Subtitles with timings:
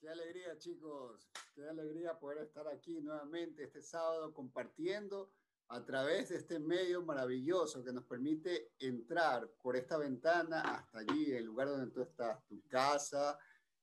[0.00, 1.28] Qué, alegría, chicos.
[1.54, 5.30] Qué alegría poder estar aquí nuevamente este sábado compartiendo
[5.68, 11.32] a través de este medio maravilloso que nos permite entrar por esta ventana hasta allí,
[11.32, 13.38] el lugar donde tú estás, tu casa,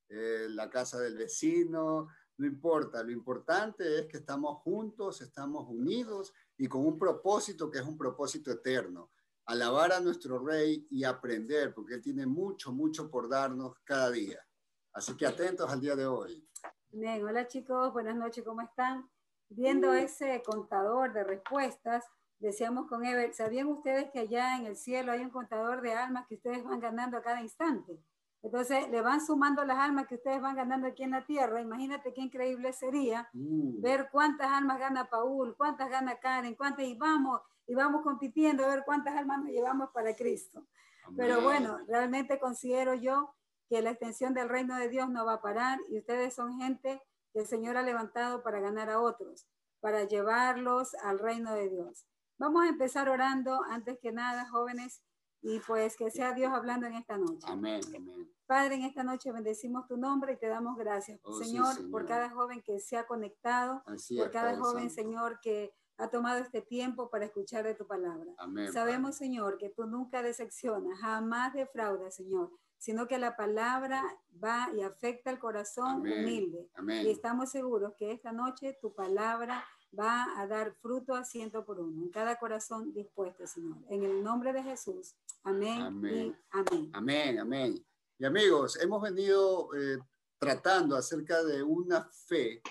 [0.07, 2.07] eh, la casa del vecino,
[2.37, 3.03] no importa.
[3.03, 7.97] Lo importante es que estamos juntos, estamos unidos y con un propósito que es un
[7.97, 9.11] propósito eterno.
[9.45, 14.43] Alabar a nuestro rey y aprender, porque él tiene mucho, mucho por darnos cada día.
[14.93, 16.47] Así que atentos al día de hoy.
[16.91, 19.07] Bien, hola chicos, buenas noches, ¿cómo están?
[19.49, 22.03] Viendo ese contador de respuestas,
[22.39, 26.25] decíamos con Ever, ¿sabían ustedes que allá en el cielo hay un contador de almas
[26.27, 27.99] que ustedes van ganando a cada instante?
[28.41, 31.61] Entonces le van sumando las almas que ustedes van ganando aquí en la tierra.
[31.61, 33.81] Imagínate qué increíble sería mm.
[33.81, 38.69] ver cuántas almas gana Paul, cuántas gana Karen, cuántas y vamos, y vamos compitiendo a
[38.69, 40.65] ver cuántas almas nos llevamos para Cristo.
[41.17, 43.33] Pero bueno, realmente considero yo
[43.69, 47.01] que la extensión del reino de Dios no va a parar y ustedes son gente
[47.31, 49.47] que el Señor ha levantado para ganar a otros,
[49.79, 52.07] para llevarlos al reino de Dios.
[52.39, 55.03] Vamos a empezar orando antes que nada, jóvenes,
[55.41, 57.45] y pues que sea Dios hablando en esta noche.
[57.47, 57.81] Amén,
[58.45, 62.31] Padre, en esta noche bendecimos tu nombre y te damos gracias, oh, señor, por cada
[62.31, 67.25] joven que se ha conectado, por cada joven, Señor, que ha tomado este tiempo para
[67.25, 68.33] escuchar de tu palabra.
[68.73, 74.03] Sabemos, Señor, que tú nunca decepcionas, jamás defraudas, Señor sino que la palabra
[74.43, 76.69] va y afecta al corazón humilde.
[77.03, 79.63] Y estamos seguros que esta noche tu palabra
[79.97, 83.77] va a dar fruto a ciento por uno, en cada corazón dispuesto, Señor.
[83.89, 85.15] En el nombre de Jesús.
[85.43, 85.81] Amén.
[85.81, 86.37] Amén.
[86.51, 86.89] amén.
[86.93, 87.85] Amén, amén.
[88.17, 89.99] Y amigos, hemos venido eh,
[90.37, 92.61] tratando acerca de una fe,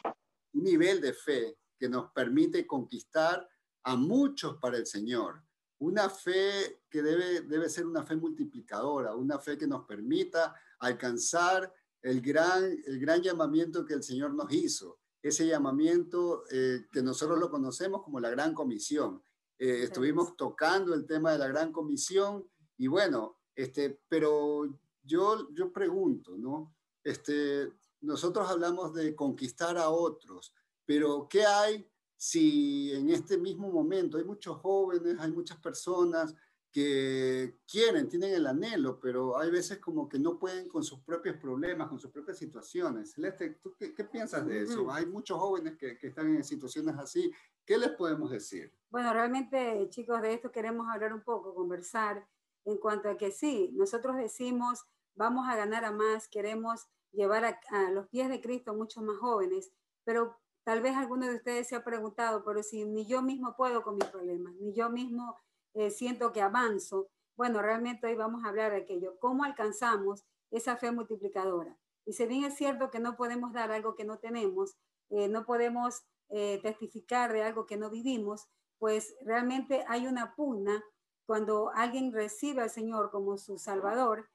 [0.55, 3.47] un nivel de fe que nos permite conquistar
[3.83, 5.43] a muchos para el Señor
[5.79, 11.73] una fe que debe, debe ser una fe multiplicadora, una fe que nos permita alcanzar
[12.03, 17.39] el gran, el gran llamamiento que el Señor nos hizo, ese llamamiento eh, que nosotros
[17.39, 19.23] lo conocemos como la Gran Comisión.
[19.59, 25.73] Eh, estuvimos tocando el tema de la Gran Comisión y bueno, este, pero yo, yo
[25.73, 26.77] pregunto, ¿no?
[27.03, 30.55] Este, nosotros hablamos de conquistar a otros,
[30.85, 36.35] pero ¿qué hay si en este mismo momento hay muchos jóvenes, hay muchas personas
[36.73, 41.37] que quieren, tienen el anhelo, pero hay veces como que no pueden con sus propios
[41.37, 43.13] problemas, con sus propias situaciones.
[43.13, 44.91] Celeste, ¿tú qué, piensas de eso?
[44.91, 47.33] Hay muchos jóvenes que, que, están en situaciones así.
[47.65, 48.75] ¿Qué les podemos decir?
[48.91, 52.29] Bueno, realmente, chicos, de esto queremos hablar un poco, conversar
[52.65, 57.61] en cuanto a que sí, nosotros decimos, vamos a ganar a más, queremos llevar a,
[57.71, 59.71] a los pies de Cristo muchos más jóvenes,
[60.05, 60.37] pero
[60.69, 63.95] Tal vez alguno de ustedes se ha preguntado, pero si ni yo mismo puedo con
[63.95, 65.39] mis problemas, ni yo mismo
[65.73, 67.09] eh, siento que avanzo,
[67.39, 71.79] bueno, realmente hoy vamos a hablar de aquello, cómo alcanzamos esa fe multiplicadora.
[72.05, 74.77] Y si bien es cierto que no podemos dar algo que no tenemos,
[75.09, 78.47] eh, no podemos eh, testificar de algo que no vivimos,
[78.77, 80.85] pues realmente hay una pugna
[81.25, 84.29] cuando alguien recibe al Señor como su Salvador,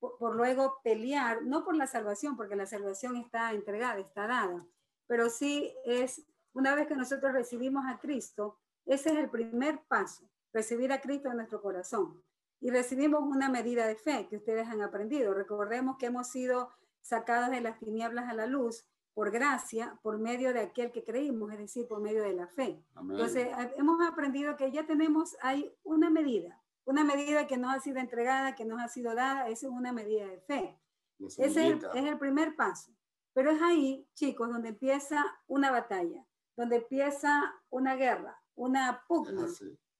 [0.00, 4.66] por luego pelear, no por la salvación, porque la salvación está entregada, está dada,
[5.10, 10.30] pero sí es, una vez que nosotros recibimos a Cristo, ese es el primer paso,
[10.52, 12.22] recibir a Cristo en nuestro corazón.
[12.60, 15.34] Y recibimos una medida de fe que ustedes han aprendido.
[15.34, 20.52] Recordemos que hemos sido sacados de las tinieblas a la luz por gracia, por medio
[20.52, 22.80] de aquel que creímos, es decir, por medio de la fe.
[22.96, 23.48] Entonces,
[23.78, 28.54] hemos aprendido que ya tenemos, hay una medida, una medida que nos ha sido entregada,
[28.54, 30.78] que nos ha sido dada, esa es una medida de fe.
[31.18, 32.92] Ese es es el primer paso.
[33.40, 39.48] Pero es ahí, chicos, donde empieza una batalla, donde empieza una guerra, una pugna,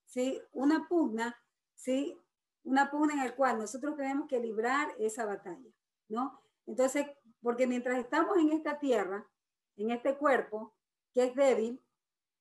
[0.05, 0.39] sí.
[0.53, 1.35] Una pugna,
[1.75, 2.19] ¿sí?
[2.65, 5.71] Una pugna en la cual nosotros tenemos que librar esa batalla,
[6.09, 6.39] ¿no?
[6.67, 7.07] Entonces,
[7.41, 9.27] porque mientras estamos en esta tierra,
[9.77, 10.75] en este cuerpo
[11.15, 11.83] que es débil,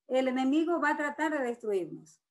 [0.10, 2.22] el enemigo va a tratar de destruirnos.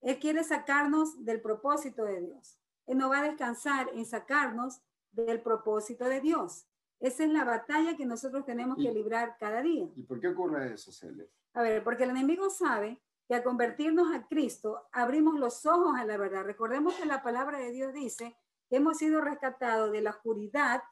[0.00, 2.58] Él quiere sacarnos del propósito de Dios.
[2.86, 4.80] Él no va a descansar en sacarnos
[5.12, 6.66] del propósito de Dios.
[7.04, 9.86] Esa es la batalla que nosotros tenemos que librar cada día.
[9.94, 11.26] ¿Y por qué ocurre eso, Celia?
[11.52, 12.98] A ver, porque el enemigo sabe
[13.28, 16.44] que al convertirnos a Cristo abrimos los ojos a la verdad.
[16.44, 18.38] Recordemos que la palabra de Dios dice
[18.70, 20.82] que hemos sido rescatados de la oscuridad,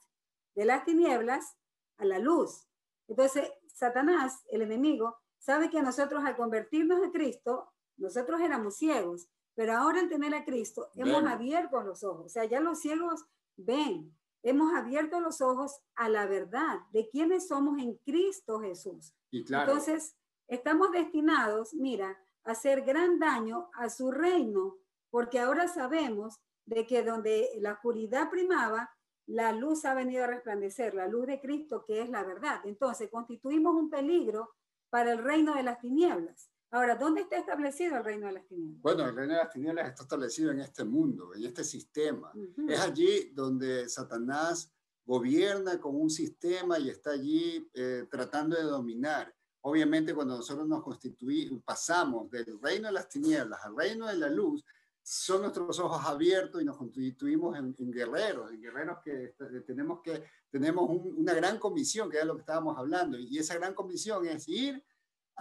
[0.54, 1.56] de las tinieblas,
[1.96, 2.68] a la luz.
[3.08, 9.78] Entonces, Satanás, el enemigo, sabe que nosotros al convertirnos a Cristo, nosotros éramos ciegos, pero
[9.78, 12.26] ahora al tener a Cristo, hemos abierto los ojos.
[12.26, 13.24] O sea, ya los ciegos
[13.56, 19.14] ven, hemos abierto los ojos a la verdad de quiénes somos en Cristo Jesús.
[19.30, 20.16] Entonces,
[20.48, 24.76] estamos destinados, mira, a hacer gran daño a su reino,
[25.10, 28.90] porque ahora sabemos de que donde la oscuridad primaba,
[29.26, 32.60] la luz ha venido a resplandecer, la luz de Cristo que es la verdad.
[32.64, 34.50] Entonces, constituimos un peligro
[34.90, 36.51] para el reino de las tinieblas.
[36.74, 38.80] Ahora, ¿dónde está establecido el reino de las tinieblas?
[38.80, 42.32] Bueno, el reino de las tinieblas está establecido en este mundo, en este sistema.
[42.66, 44.72] Es allí donde Satanás
[45.04, 49.34] gobierna con un sistema y está allí eh, tratando de dominar.
[49.60, 54.30] Obviamente, cuando nosotros nos constituimos, pasamos del reino de las tinieblas al reino de la
[54.30, 54.64] luz,
[55.02, 60.24] son nuestros ojos abiertos y nos constituimos en, guerreros, en guerreros que este, tenemos que
[60.48, 64.48] tenemos una gran comisión, que es lo que estábamos hablando, y esa gran comisión es
[64.48, 64.82] ir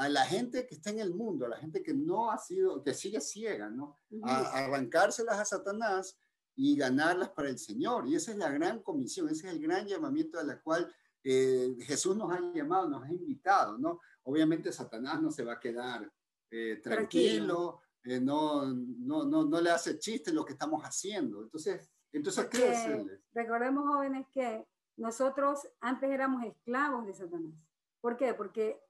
[0.02, 2.82] a la gente que está en el mundo, a la gente que no ha sido,
[2.82, 4.00] que sigue ciega, ¿no?
[4.24, 6.18] A, arrancárselas a Satanás
[6.56, 8.08] y ganarlas para el Señor.
[8.08, 10.92] Y esa es la gran comisión, ese es el gran llamamiento a la cual
[11.24, 14.00] eh, Jesús nos ha llamado, nos ha invitado, ¿no?
[14.24, 16.12] Obviamente Satanás no se va a quedar
[16.50, 21.44] eh, tranquilo, eh, no, no, no, no, le hace chiste lo que estamos haciendo.
[21.44, 24.66] Entonces, entonces ¿qué Recordemos, jóvenes, que
[24.98, 27.54] nosotros antes éramos esclavos de Satanás.
[28.02, 28.34] ¿Por qué?
[28.34, 28.82] Porque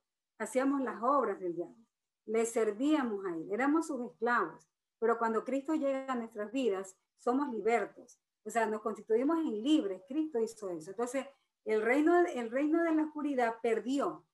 [0.42, 1.86] hacíamos las obras del diablo,
[2.26, 4.68] le servíamos a él, éramos sus esclavos.
[4.98, 8.20] Pero cuando Cristo llega a nuestras vidas, somos libertos.
[8.44, 10.02] O sea, nos constituimos en libres.
[10.06, 10.90] Cristo hizo eso.
[10.90, 11.26] Entonces,
[11.64, 14.24] el reino, el reino de la oscuridad perdió,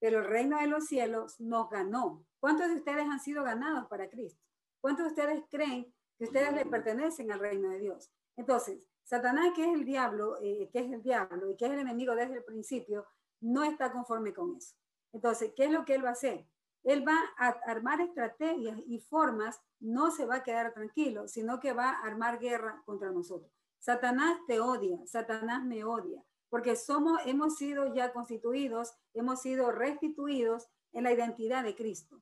[0.00, 2.24] pero el reino de los cielos nos ganó.
[2.40, 4.42] ¿Cuántos de ustedes han sido ganados para Cristo?
[4.80, 8.10] ¿Cuántos de ustedes creen que ustedes le pertenecen al reino de Dios?
[8.36, 11.80] Entonces, Satanás, que es el diablo, eh, que es el diablo y que es el
[11.80, 13.06] enemigo desde el principio,
[13.40, 14.76] no está conforme con eso.
[15.12, 16.46] Entonces, ¿qué es lo que él va a hacer?
[16.84, 21.72] Él va a armar estrategias y formas, no se va a quedar tranquilo, sino que
[21.72, 23.50] va a armar guerra contra nosotros.
[23.78, 30.68] Satanás te odia, Satanás me odia, porque somos, hemos sido ya constituidos, hemos sido restituidos
[30.92, 32.18] en la identidad de Cristo.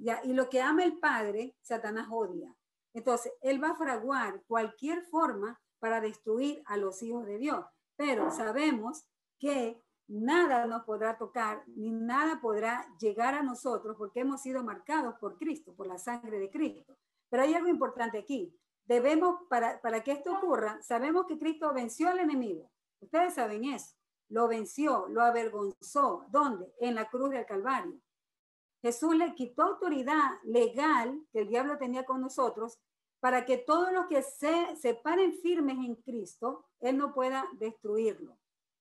[0.00, 0.20] ¿ya?
[0.24, 2.54] Y lo que ama el Padre, Satanás odia.
[2.94, 7.64] Entonces, Él va a fraguar cualquier forma para destruir a los hijos de Dios.
[7.96, 9.06] Pero sabemos
[9.38, 15.14] que nada nos podrá tocar, ni nada podrá llegar a nosotros porque hemos sido marcados
[15.20, 16.96] por Cristo, por la sangre de Cristo.
[17.28, 18.58] Pero hay algo importante aquí.
[18.86, 22.70] Debemos, para, para que esto ocurra, sabemos que Cristo venció al enemigo.
[23.00, 26.26] Ustedes saben eso lo venció, lo avergonzó.
[26.30, 26.72] ¿Dónde?
[26.80, 27.98] En la cruz del Calvario.
[28.82, 32.78] Jesús le quitó autoridad legal que el diablo tenía con nosotros
[33.20, 38.38] para que todos los que se separen firmes en Cristo, Él no pueda destruirlo.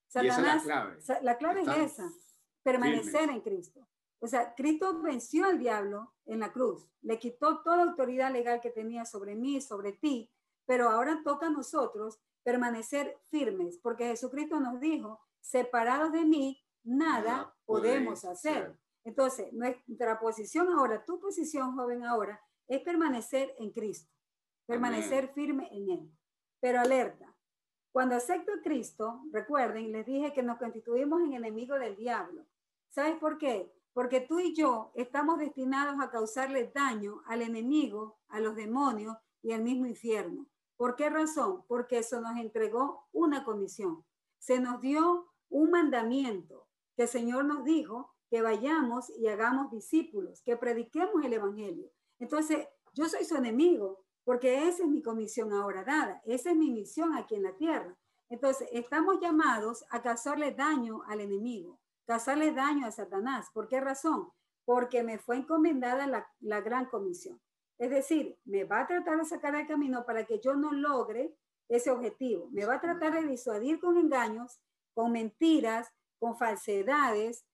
[0.07, 2.11] Satanás, la clave, la clave es esa,
[2.63, 3.87] permanecer en Cristo.
[4.19, 8.71] O sea, Cristo venció al diablo en la cruz, le quitó toda autoridad legal que
[8.71, 10.31] tenía sobre mí, sobre ti,
[10.65, 17.55] pero ahora toca a nosotros permanecer firmes, porque Jesucristo nos dijo, separados de mí, nada
[17.65, 18.77] podemos hacer.
[19.03, 24.11] Entonces, nuestra posición ahora, tu posición, joven, ahora, es permanecer en Cristo,
[24.65, 26.11] permanecer firme en Él.
[26.59, 27.26] Pero alerta,
[27.91, 32.45] cuando acepto a Cristo, recuerden, les dije que nos constituimos en enemigo del diablo.
[32.89, 33.73] ¿Sabes por qué?
[33.93, 39.51] Porque tú y yo estamos destinados a causarle daño al enemigo, a los demonios y
[39.53, 40.47] al mismo infierno.
[40.75, 41.63] ¿Por qué razón?
[41.67, 44.05] Porque eso nos entregó una comisión.
[44.37, 50.41] Se nos dio un mandamiento que el Señor nos dijo que vayamos y hagamos discípulos,
[50.43, 51.89] que prediquemos el Evangelio.
[52.19, 56.69] Entonces, yo soy su enemigo, porque esa es mi comisión ahora dada, esa es mi
[56.69, 57.95] misión aquí en la tierra.
[58.27, 63.47] Entonces, estamos llamados a causarle daño al enemigo, causarle daño a Satanás.
[63.53, 64.29] ¿Por qué razón?
[64.65, 67.39] Porque me fue encomendada la, la gran comisión.
[67.77, 71.33] Es decir, me va a tratar de sacar del camino para que yo no logre
[71.69, 72.49] ese objetivo.
[72.51, 74.59] Me va a tratar de disuadir con engaños
[74.97, 77.45] con mentiras, con falsedades,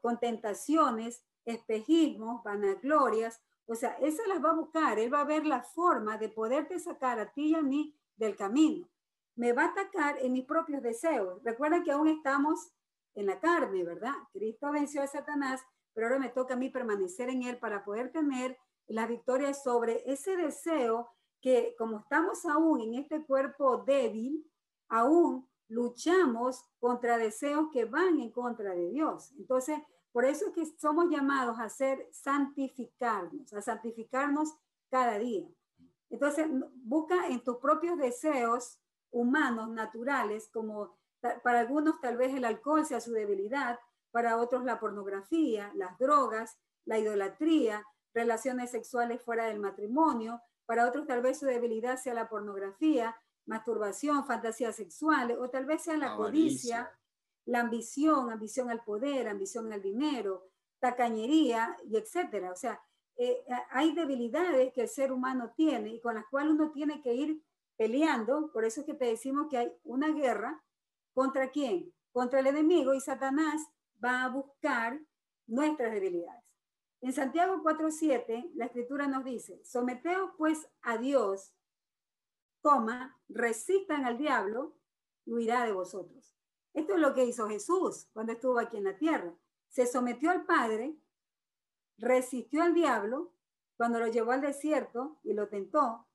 [0.00, 3.42] con tentaciones, espejismos, vanaglorias.
[3.70, 4.98] O sea, esas las va a buscar.
[4.98, 8.34] Él va a ver la forma de poderte sacar a ti y a mí del
[8.34, 8.88] camino.
[9.36, 11.42] Me va a atacar en mis propios deseos.
[11.44, 12.72] Recuerden que aún estamos
[13.14, 14.14] en la carne, ¿verdad?
[14.32, 18.10] Cristo venció a Satanás, pero ahora me toca a mí permanecer en él para poder
[18.10, 18.56] tener
[18.86, 21.10] la victoria sobre ese deseo
[21.42, 24.50] que como estamos aún en este cuerpo débil,
[24.88, 29.32] aún luchamos contra deseos que van en contra de Dios.
[29.38, 29.78] Entonces,
[30.12, 34.54] por eso es que somos llamados a ser santificarnos, a santificarnos
[34.90, 35.46] cada día.
[36.10, 36.46] Entonces,
[36.82, 40.96] busca en tus propios deseos humanos, naturales, como
[41.42, 43.78] para algunos tal vez el alcohol sea su debilidad,
[44.10, 47.84] para otros la pornografía, las drogas, la idolatría,
[48.14, 54.26] relaciones sexuales fuera del matrimonio, para otros tal vez su debilidad sea la pornografía, masturbación,
[54.26, 56.90] fantasías sexuales, o tal vez sea la codicia,
[57.48, 60.50] la ambición, ambición al poder, ambición al dinero,
[60.80, 62.52] tacañería, y etcétera.
[62.52, 62.80] O sea,
[63.16, 67.14] eh, hay debilidades que el ser humano tiene y con las cuales uno tiene que
[67.14, 67.42] ir
[67.76, 70.62] peleando, por eso es que te decimos que hay una guerra
[71.14, 71.92] contra quién?
[72.12, 73.62] Contra el enemigo y Satanás
[74.04, 75.00] va a buscar
[75.46, 76.44] nuestras debilidades.
[77.00, 81.54] En Santiago 4:7 la escritura nos dice, someteos pues a Dios,
[82.60, 84.76] coma, resistan al diablo
[85.24, 86.37] y huirá de vosotros.
[86.74, 89.34] Esto es lo que hizo Jesús cuando estuvo aquí en la tierra.
[89.68, 90.96] Se sometió al Padre,
[91.98, 93.32] resistió al diablo
[93.76, 96.06] cuando lo llevó al desierto y lo tentó,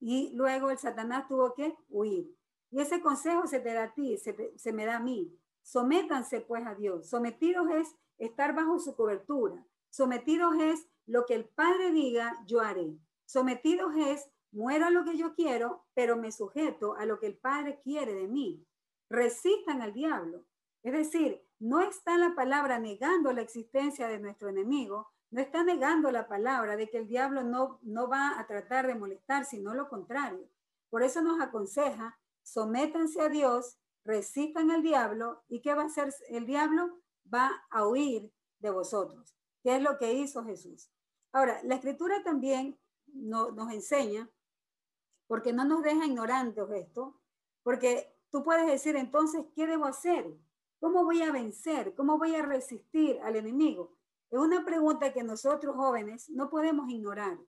[0.00, 2.36] y luego el Satanás tuvo que huir.
[2.70, 5.38] Y ese consejo se te da a ti, se, me da a mí.
[5.62, 7.08] Sométanse pues a Dios.
[7.08, 9.64] Sometidos es estar bajo su cobertura.
[9.90, 12.98] Sometidos es lo que el Padre diga, yo haré.
[13.26, 17.36] Sometidos es muero a lo que yo quiero, pero me sujeto a lo que el
[17.36, 18.66] Padre quiere de mí.
[19.12, 20.46] Resistan al diablo.
[20.82, 26.10] Es decir, no está la palabra negando la existencia de nuestro enemigo, no está negando
[26.10, 29.90] la palabra de que el diablo no, no va a tratar de molestar, sino lo
[29.90, 30.48] contrario.
[30.88, 36.14] Por eso nos aconseja, sométanse a Dios, resistan al diablo, ¿y qué va a hacer
[36.30, 36.98] el diablo?
[37.32, 40.90] Va a huir de vosotros, ¿Qué es lo que hizo Jesús.
[41.32, 42.78] Ahora, la escritura también
[43.08, 44.30] nos enseña,
[45.26, 47.20] porque no nos deja ignorantes esto,
[47.62, 50.26] porque tú puedes decir entonces, ¿qué debo hacer?
[50.80, 51.94] ¿Cómo voy a vencer?
[51.94, 53.96] ¿Cómo voy a resistir al enemigo?
[54.30, 57.38] Es una pregunta que nosotros jóvenes no podemos ignorar.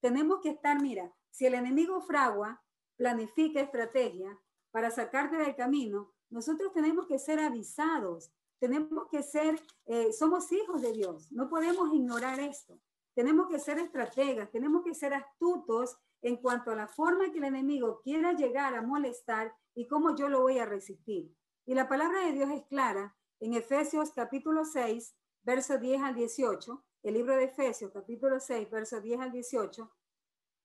[0.00, 2.62] Tenemos que estar, mira, si el enemigo fragua,
[2.96, 4.36] planifica estrategia
[4.70, 10.80] para sacarte del camino, nosotros tenemos que ser avisados, tenemos que ser, eh, somos hijos
[10.80, 12.80] de Dios, no podemos ignorar esto.
[13.14, 17.44] Tenemos que ser estrategas, tenemos que ser astutos en cuanto a la forma que el
[17.44, 21.34] enemigo quiera llegar a molestar y cómo yo lo voy a resistir.
[21.64, 26.84] Y la palabra de Dios es clara en Efesios capítulo 6, verso 10 al 18,
[27.02, 29.90] el libro de Efesios, capítulo 6, verso 10 al 18.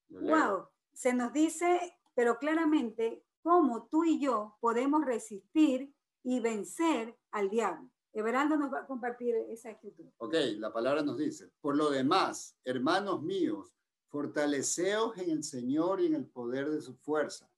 [0.10, 7.50] Wow, se nos dice, pero claramente, cómo tú y yo podemos resistir y vencer al
[7.50, 7.90] diablo.
[8.12, 10.12] Everaldo nos va a compartir esa escritura.
[10.18, 13.74] Ok, la palabra nos dice, por lo demás, hermanos míos,
[14.10, 17.50] fortaleceos en el Señor y en el poder de su fuerza,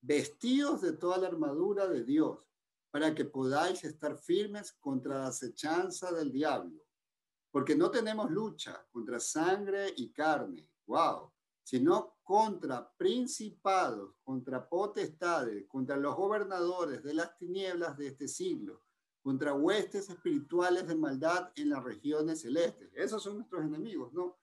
[0.00, 2.38] vestidos de toda la armadura de Dios
[2.90, 6.82] para que podáis estar firmes contra la acechanza del diablo.
[7.50, 15.96] Porque no tenemos lucha contra sangre y carne, wow, sino contra principados, contra potestades, contra
[15.96, 18.82] los gobernadores de las tinieblas de este siglo,
[19.22, 22.90] contra huestes espirituales de maldad en las regiones celestes.
[22.94, 24.38] Esos son nuestros enemigos, ¿no?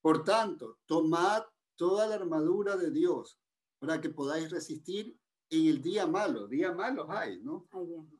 [0.00, 1.44] Por tanto, tomad
[1.76, 3.38] toda la armadura de Dios
[3.80, 5.18] para que podáis resistir
[5.48, 7.66] en el día malo, día malos hay, ¿no?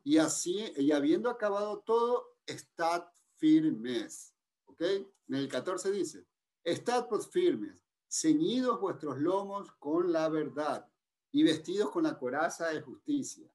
[0.03, 3.05] y así, y habiendo acabado todo, estad
[3.37, 4.35] firmes.
[4.65, 4.81] ¿Ok?
[4.81, 6.25] En el 14 dice,
[6.63, 10.85] estad pues firmes, ceñidos vuestros lomos con la verdad
[11.31, 13.49] y vestidos con la coraza de justicia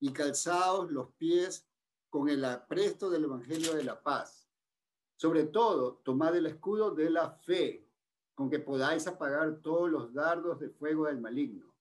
[0.00, 1.68] y calzados los pies
[2.08, 4.48] con el apresto del Evangelio de la paz.
[5.16, 7.86] Sobre todo, tomad el escudo de la fe,
[8.40, 11.74] con que podáis apagar todos los dardos de fuego del maligno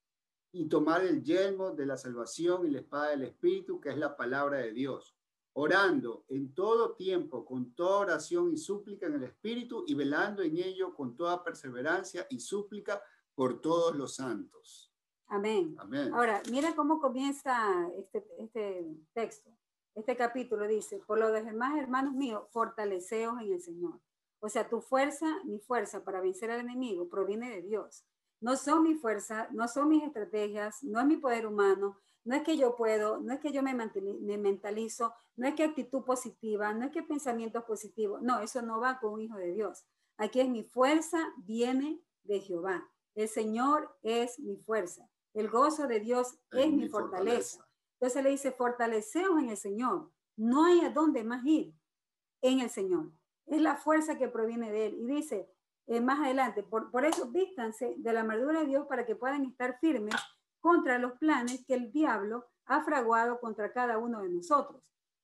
[0.51, 4.17] y tomar el yelmo de la salvación y la espada del Espíritu, que es la
[4.17, 5.15] palabra de Dios,
[5.53, 10.57] orando en todo tiempo con toda oración y súplica en el Espíritu y velando en
[10.57, 13.01] ello con toda perseverancia y súplica
[13.33, 14.91] por todos los santos.
[15.27, 15.77] Amén.
[15.79, 16.13] Amén.
[16.13, 19.49] Ahora, mira cómo comienza este, este texto.
[19.95, 24.01] Este capítulo dice, por lo demás, hermanos míos, fortaleceos en el Señor.
[24.39, 28.05] O sea, tu fuerza, mi fuerza para vencer al enemigo proviene de Dios.
[28.41, 32.43] No son mi fuerza, no son mis estrategias, no es mi poder humano, no es
[32.43, 36.73] que yo puedo, no es que yo me, me mentalizo, no es que actitud positiva,
[36.73, 38.21] no es que pensamientos positivos.
[38.21, 39.85] No, eso no va con un hijo de Dios.
[40.17, 42.89] Aquí es mi fuerza, viene de Jehová.
[43.15, 45.09] El Señor es mi fuerza.
[45.33, 47.65] El gozo de Dios es, mi fortaleza.
[47.93, 50.11] Entonces le dice, fortaleceos en el Señor.
[50.35, 51.73] No hay a dónde más ir
[52.41, 53.11] en el Señor.
[53.49, 54.95] Es la fuerza que proviene de Él.
[54.99, 55.49] Y dice,
[55.87, 56.63] eh, más adelante.
[56.63, 60.15] Por, por eso vístanse de la armadura de Dios para que puedan estar firmes
[60.59, 64.81] contra los planes que el diablo ha fraguado contra cada uno de nosotros.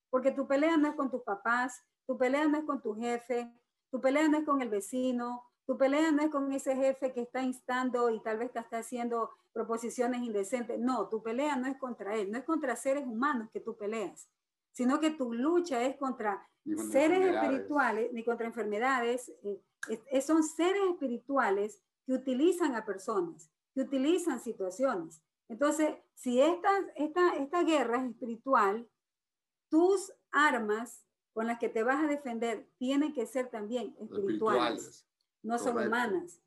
[0.10, 3.54] Porque tu pelea no es con tus papás, tu pelea no es con tu jefe,
[3.92, 7.22] tu pelea no es con el vecino, tu pelea no es con ese jefe que
[7.22, 10.80] está instando y tal vez te está haciendo proposiciones indecentes.
[10.80, 14.28] No, tu pelea no es contra él, no es contra seres humanos que tú peleas,
[14.76, 16.46] sino que tu lucha es contra
[16.92, 24.42] seres espirituales, ni contra enfermedades, eh, son seres espirituales que utilizan a personas, que utilizan
[24.42, 25.22] situaciones.
[25.48, 28.86] Entonces, si esta, esta, esta guerra es espiritual,
[29.70, 35.08] tus armas con las que te vas a defender tienen que ser también espirituales,
[35.42, 36.42] no son humanas.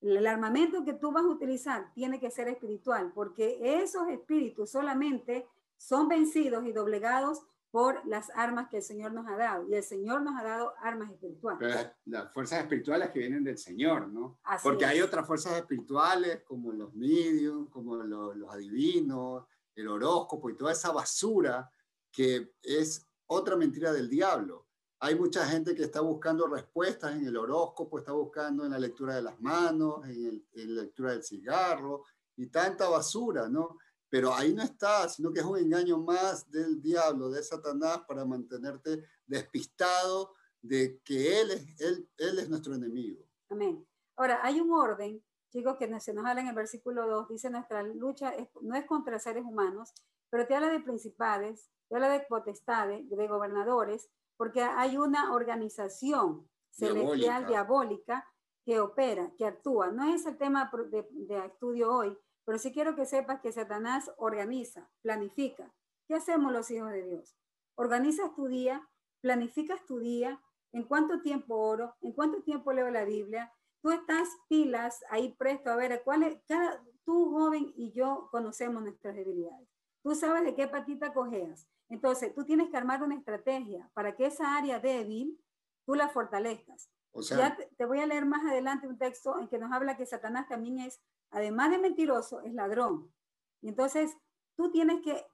[0.00, 5.48] el armamento que tú vas a utilizar tiene que ser espiritual, porque esos espíritus solamente
[5.76, 9.68] son vencidos y doblegados por las armas que el Señor nos ha dado.
[9.68, 11.90] Y el Señor nos ha dado armas espirituales.
[12.04, 14.38] las fuerzas espirituales que vienen del Señor, ¿no?
[14.62, 20.56] Porque hay otras fuerzas espirituales como los medios, como los, los adivinos, el horóscopo y
[20.56, 21.68] toda esa basura
[22.12, 24.68] que es otra mentira del diablo.
[25.00, 29.16] Hay mucha gente que está buscando respuestas en el horóscopo, está buscando en la lectura
[29.16, 32.04] de las manos, en, en la lectura del cigarro
[32.36, 33.78] y tanta basura, ¿no?
[34.14, 38.24] Pero ahí no está, sino que es un engaño más del diablo, de Satanás, para
[38.24, 43.24] mantenerte despistado de que él es, él, él es nuestro enemigo.
[43.50, 43.84] Amén.
[44.14, 47.82] Ahora, hay un orden, chicos, que se nos habla en el versículo 2, dice nuestra
[47.82, 49.92] lucha no es contra seres humanos,
[50.30, 56.48] pero te habla de principales, te habla de potestades, de gobernadores, porque hay una organización
[56.70, 58.24] celestial diabólica,
[58.64, 59.90] que opera, que actúa.
[59.90, 64.12] No es el tema de, de estudio hoy, pero sí quiero que sepas que Satanás
[64.16, 65.72] organiza, planifica.
[66.06, 67.36] ¿Qué hacemos los hijos de Dios?
[67.76, 68.86] Organizas tu día,
[69.20, 70.40] planificas tu día,
[70.72, 73.52] en cuánto tiempo oro, en cuánto tiempo leo la Biblia.
[73.80, 78.82] Tú estás pilas ahí presto a ver cuál es, cada, tú joven y yo conocemos
[78.82, 79.68] nuestras debilidades.
[80.02, 81.66] Tú sabes de qué patita cojeas.
[81.88, 85.38] Entonces, tú tienes que armar una estrategia para que esa área débil
[85.86, 86.90] tú la fortalezcas.
[87.12, 89.70] O sea, ya te, te, voy a leer más adelante un texto en que nos
[89.70, 91.00] habla que Satanás también es
[91.34, 93.12] además de mentiroso, es ladrón.
[93.60, 94.16] Y entonces
[94.56, 95.26] tú tienes que,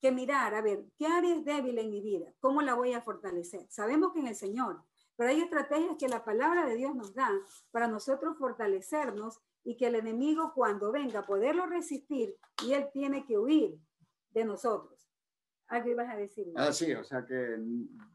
[0.00, 2.32] que mirar, a ver, ¿qué área es débil en mi vida?
[2.40, 3.66] ¿Cómo la voy a fortalecer?
[3.70, 4.82] Sabemos que en el Señor,
[5.16, 7.30] pero hay estrategias que la palabra de Dios nos da
[7.70, 13.38] para nosotros fortalecernos y que el enemigo cuando venga poderlo resistir y él tiene que
[13.38, 13.78] huir
[14.30, 15.08] de nosotros.
[15.66, 16.46] Algo ibas a decir.
[16.56, 17.58] Ah, sí, o sea que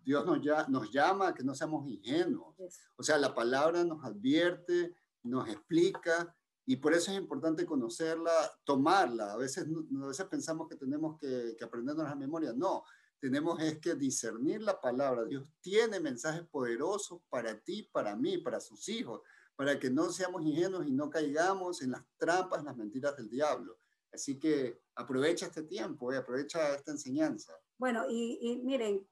[0.03, 2.55] Dios nos, ya, nos llama a que no seamos ingenuos.
[2.95, 6.35] O sea, la palabra nos advierte, nos explica
[6.65, 8.31] y por eso es importante conocerla,
[8.63, 9.33] tomarla.
[9.33, 12.53] A veces, a veces pensamos que tenemos que, que aprendernos la memoria.
[12.53, 12.83] No,
[13.19, 15.25] tenemos es que discernir la palabra.
[15.25, 19.21] Dios tiene mensajes poderosos para ti, para mí, para sus hijos,
[19.55, 23.77] para que no seamos ingenuos y no caigamos en las trampas, las mentiras del diablo.
[24.13, 27.53] Así que aprovecha este tiempo, eh, aprovecha esta enseñanza.
[27.77, 29.07] Bueno, y, y, miren,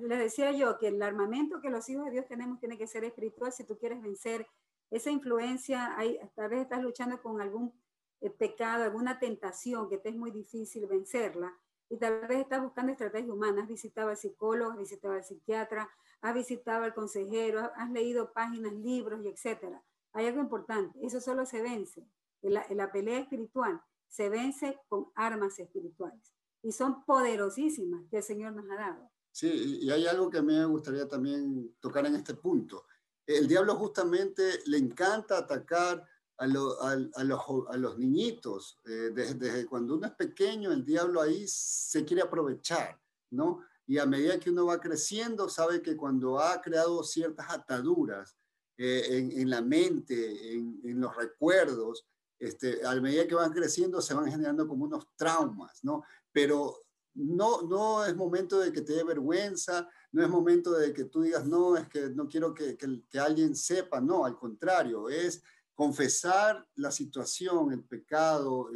[0.00, 3.04] les decía yo que el armamento que los hijos de Dios tenemos tiene que ser
[3.04, 4.46] espiritual si tú quieres vencer
[4.90, 7.72] esa influencia, hay, tal vez estás luchando con algún
[8.20, 11.52] eh, pecado, alguna tentación que te es muy difícil vencerla
[11.88, 15.88] y tal vez estás buscando estrategias humanas, has visitado al psicólogo, has visitado al psiquiatra,
[16.20, 19.82] has visitado al consejero, has leído páginas, libros y etcétera.
[20.12, 22.08] Hay algo importante, eso solo se vence.
[22.42, 28.22] En la, la pelea espiritual se vence con armas espirituales y son poderosísimas que el
[28.22, 29.10] Señor nos ha dado.
[29.30, 32.86] Sí, y hay algo que a mí me gustaría también tocar en este punto
[33.26, 36.04] el diablo justamente le encanta atacar
[36.38, 38.78] a, los, niñitos.
[38.84, 43.62] Eh, desde, cuando uno es pequeño, el diablo ahí se quiere aprovechar, ¿no?
[43.86, 48.36] Y a medida que uno va creciendo, sabe que cuando ha creado ciertas ataduras
[48.76, 52.04] eh, en, la mente, en, en los recuerdos,
[52.38, 56.02] este, a medida que van creciendo se van generando como unos traumas, ¿no?
[56.32, 56.76] Pero
[57.16, 61.22] no, no es momento de que te dé vergüenza, no es momento de que tú
[61.22, 65.42] digas, no, es que no quiero que, que, alguien sepa, no, al contrario, es
[65.74, 68.70] confesar la situación, el pecado,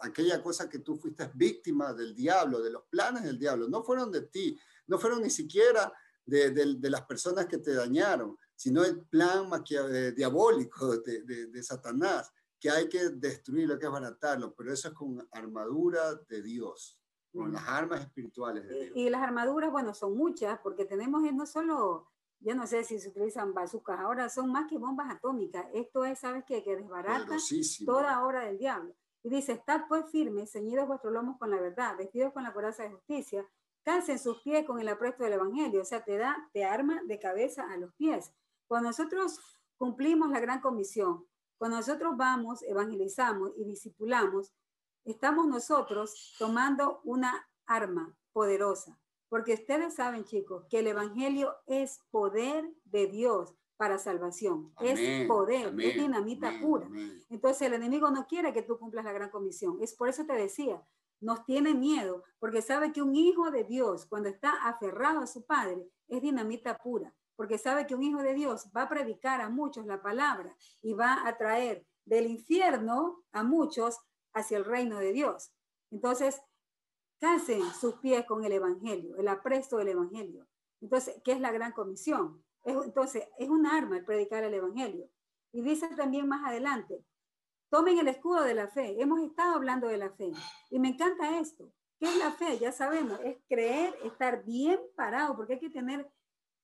[0.00, 4.10] aquella cosa que tú fuiste víctima del diablo, de los planes del diablo, no fueron
[4.10, 5.92] de ti, no fueron ni siquiera
[6.24, 12.70] de, las personas que te dañaron, sino el plan eh, diabólico de, de, Satanás, que
[12.70, 16.98] hay que destruirlo, que es baratarlo, pero eso es con armadura de Dios
[17.34, 18.96] con las armas espirituales de Dios.
[18.96, 22.08] Y, las armaduras, bueno, son muchas, porque tenemos no solo,
[22.40, 25.66] yo no sé si se utilizan bazucas, ahora son más que bombas atómicas.
[25.74, 26.62] Esto es, ¿sabes qué?
[26.62, 27.36] Que desbarata
[27.84, 28.94] toda obra del diablo.
[29.22, 32.82] Y dice, estad pues firmes, ceñidos vuestros lomos con la verdad, vestidos con la coraza
[32.82, 33.46] de justicia,
[33.82, 37.18] calcen sus pies con el apresto del evangelio, o sea, te da, te arma de
[37.18, 38.32] cabeza a los pies.
[38.66, 39.40] Cuando nosotros
[39.76, 44.52] cumplimos la gran comisión, cuando nosotros vamos, evangelizamos y discipulamos,
[45.04, 52.70] estamos nosotros tomando una arma poderosa, porque ustedes saben, chicos, que el Evangelio es poder
[52.84, 54.72] de Dios para salvación.
[54.80, 56.88] es poder, es dinamita pura.
[57.28, 59.78] Entonces el enemigo no quiere que tú cumplas la gran comisión.
[59.80, 60.82] Es por eso te decía,
[61.20, 65.44] nos tiene miedo, porque sabe que un hijo de Dios, cuando está aferrado a su
[65.44, 69.48] padre, es dinamita pura, porque sabe que un hijo de Dios va a predicar a
[69.48, 73.98] muchos la palabra y va a traer del infierno a muchos
[74.34, 75.52] hacia el reino de Dios.
[75.90, 76.42] Entonces,
[77.18, 80.46] casen sus pies con el Evangelio, el apresto del Evangelio.
[80.80, 82.44] Entonces, ¿qué es la gran comisión?
[82.66, 85.10] entonces, es un arma el predicar el Evangelio.
[85.52, 87.04] Y dice también más adelante,
[87.70, 89.00] tomen el escudo de la fe.
[89.00, 90.32] Hemos estado hablando de la fe.
[90.70, 91.72] Y me encanta esto.
[91.98, 92.58] ¿Qué es la fe?
[92.58, 96.10] Ya sabemos, es creer, estar bien parado, porque hay que tener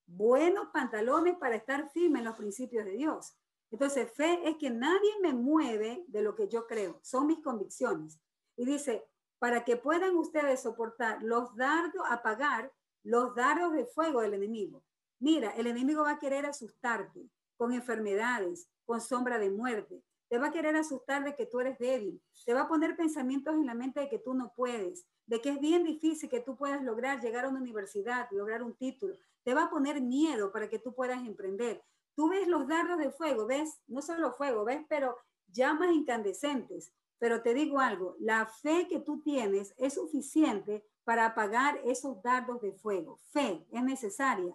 [0.07, 3.37] buenos pantalones para estar firme en los principios de Dios.
[3.71, 8.21] Entonces, fe es que nadie me mueve de lo que yo creo, son mis convicciones.
[8.57, 14.35] Y dice, para que puedan ustedes soportar los dardos, apagar los dardos de fuego del
[14.35, 14.85] enemigo.
[15.19, 20.03] Mira, el enemigo va a querer asustarte con enfermedades, con sombra de muerte.
[20.29, 22.23] Te va a querer asustar de que tú eres débil.
[22.45, 25.51] Te va a poner pensamientos en la mente de que tú no puedes, de que
[25.51, 29.17] es bien difícil que tú puedas lograr llegar a una universidad, lograr un título.
[29.43, 31.83] Te va a poner miedo para que tú puedas emprender.
[32.15, 35.17] Tú ves los dardos de fuego, ves, no solo fuego, ves, pero
[35.49, 36.93] llamas incandescentes.
[37.19, 42.61] Pero te digo algo, la fe que tú tienes es suficiente para apagar esos dardos
[42.63, 43.19] de fuego.
[43.31, 44.55] Fe es necesaria.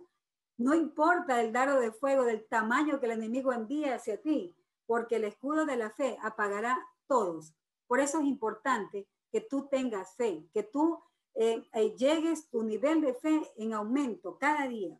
[0.57, 5.17] No importa el dardo de fuego del tamaño que el enemigo envíe hacia ti, porque
[5.17, 7.53] el escudo de la fe apagará todos.
[7.87, 10.99] Por eso es importante que tú tengas fe, que tú
[11.35, 14.97] eh, eh, llegues tu nivel de fe en aumento cada día.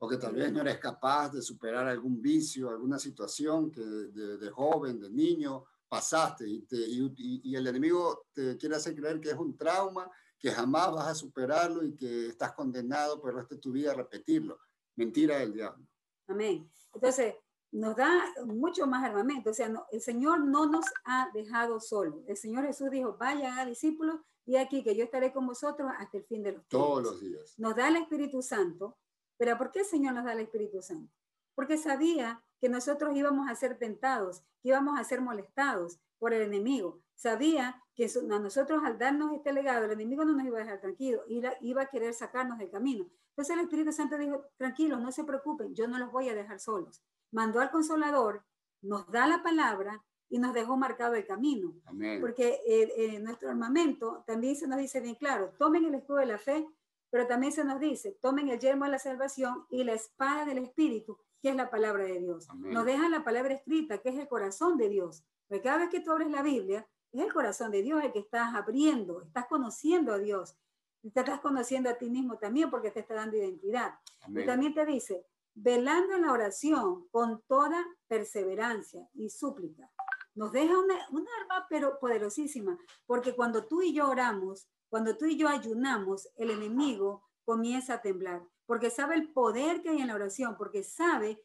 [0.00, 4.98] Porque tal vez no eres capaz de superar algún vicio, alguna situación que de, joven,
[4.98, 6.66] de niño, pasaste y,
[7.44, 11.14] y, el enemigo te quiere hacer creer que es un trauma, que jamás vas a
[11.14, 14.58] superarlo y que estás condenado por el resto de tu vida a repetirlo.
[14.96, 15.86] Mentira del diablo.
[16.28, 16.66] Amén.
[16.94, 17.34] Entonces,
[17.70, 19.50] nos da mucho más armamento.
[19.50, 22.24] O sea, el Señor no nos ha dejado solo.
[22.26, 26.16] El Señor Jesús dijo, vaya a discípulos y aquí que yo estaré con vosotros hasta
[26.16, 26.88] el fin de los tiempos.
[26.88, 27.54] Todos los días.
[27.58, 28.96] Nos da el Espíritu Santo.
[29.40, 31.10] Pero ¿por qué el Señor nos da el Espíritu Santo?
[31.54, 36.42] Porque sabía que nosotros íbamos a ser tentados, que íbamos a ser molestados por el
[36.42, 37.00] enemigo.
[37.14, 40.80] Sabía que a nosotros al darnos este legado, el enemigo no nos iba a dejar
[40.80, 43.10] tranquilos, iba a querer sacarnos del camino.
[43.30, 46.60] Entonces el Espíritu Santo dijo, tranquilos, no se preocupen, yo no los voy a dejar
[46.60, 48.44] solos mandó al consolador,
[48.82, 51.74] nos da la palabra y nos dejó marcado el camino.
[52.20, 56.26] Porque eh, eh, nuestro armamento también se nos dice bien claro, tomen el escudo de
[56.26, 56.66] la fe,
[57.10, 60.58] pero también se nos dice, tomen el yermo de la salvación y la espada del
[60.58, 62.48] Espíritu, que es la palabra de Dios.
[62.54, 65.24] Nos deja la palabra escrita, que es el corazón de Dios.
[65.48, 68.20] Porque cada vez que tú abres la Biblia, es el corazón de Dios el que
[68.20, 70.56] estás abriendo, estás conociendo a Dios.
[71.02, 73.94] Te estás conociendo a ti mismo también porque te está dando identidad.
[74.28, 79.90] Y también te dice, velando en la oración con toda perseverancia y súplica.
[80.34, 85.36] Nos deja una, arma pero poderosísima, porque cuando tú y yo oramos, cuando tú y
[85.36, 90.14] yo ayunamos, el enemigo comienza a temblar, porque sabe el poder que hay en la
[90.14, 91.42] oración, porque sabe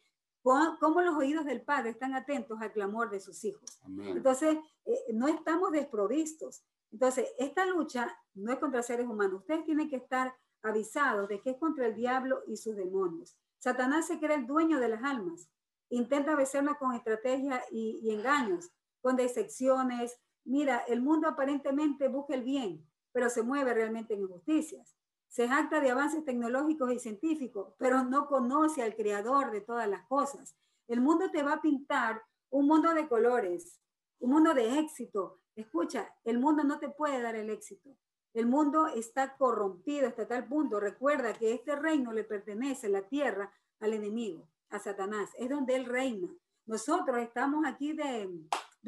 [0.78, 3.80] cómo, los oídos del Padre están atentos al clamor de sus hijos.
[3.98, 6.64] Entonces, eh, no estamos desprovistos.
[6.92, 9.40] Entonces, esta lucha no es contra seres humanos.
[9.40, 13.36] Ustedes tienen que estar avisados de que es contra el diablo y sus demonios.
[13.58, 15.48] Satanás se cree el dueño de las almas.
[15.88, 20.16] Intenta vencernos con estrategias y, engaños, con decepciones.
[20.44, 24.94] Mira, el mundo aparentemente busca el bien, pero se mueve realmente en injusticias.
[25.26, 30.06] Se jacta de avances tecnológicos y científicos, pero no conoce al creador de todas las
[30.06, 30.54] cosas.
[30.86, 33.80] El mundo te va a pintar un mundo de colores,
[34.18, 35.40] un mundo de éxito.
[35.54, 37.96] Escucha, el mundo no te puede dar el éxito.
[38.34, 40.78] El mundo está corrompido hasta tal punto.
[40.78, 43.50] Recuerda que este reino le pertenece, la tierra,
[43.80, 45.30] al enemigo, a Satanás.
[45.38, 46.28] Es donde él reina.
[46.66, 48.28] Nosotros estamos aquí de,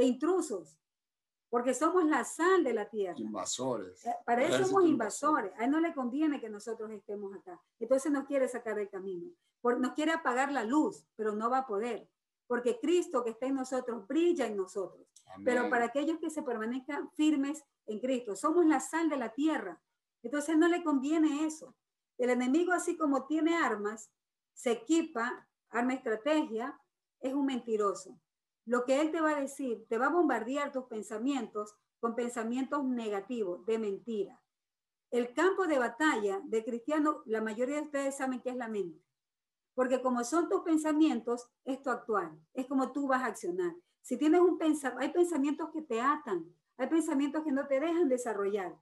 [0.04, 0.78] intrusos,
[1.50, 3.18] porque somos la sal de la tierra.
[3.18, 4.04] Invasores.
[4.04, 5.52] Eh, para eso somos invasores.
[5.56, 7.60] A él no le conviene que nosotros estemos acá.
[7.78, 9.30] Entonces nos quiere sacar del camino.
[9.62, 12.08] Nos quiere apagar la luz, pero no va a poder.
[12.46, 15.06] Porque Cristo que está en nosotros brilla en nosotros.
[15.44, 19.80] Pero para aquellos que se permanezcan firmes en Cristo, somos la sal de la tierra.
[20.22, 21.74] Entonces no le conviene eso.
[22.16, 24.10] El enemigo, así como tiene armas,
[24.52, 26.78] se equipa, arma estrategia,
[27.20, 28.18] es un mentiroso.
[28.68, 32.84] Lo que él te va a decir, te va a bombardear tus pensamientos con pensamientos
[32.84, 34.42] negativos, de mentira.
[35.10, 39.02] El campo de batalla de cristiano, la mayoría de ustedes saben que es la mente.
[39.72, 43.74] Porque como son tus pensamientos, es tu actual, es como tú vas a accionar.
[44.02, 48.10] Si tienes un pensamiento, hay pensamientos que te atan, hay pensamientos que no te dejan
[48.10, 48.76] desarrollar.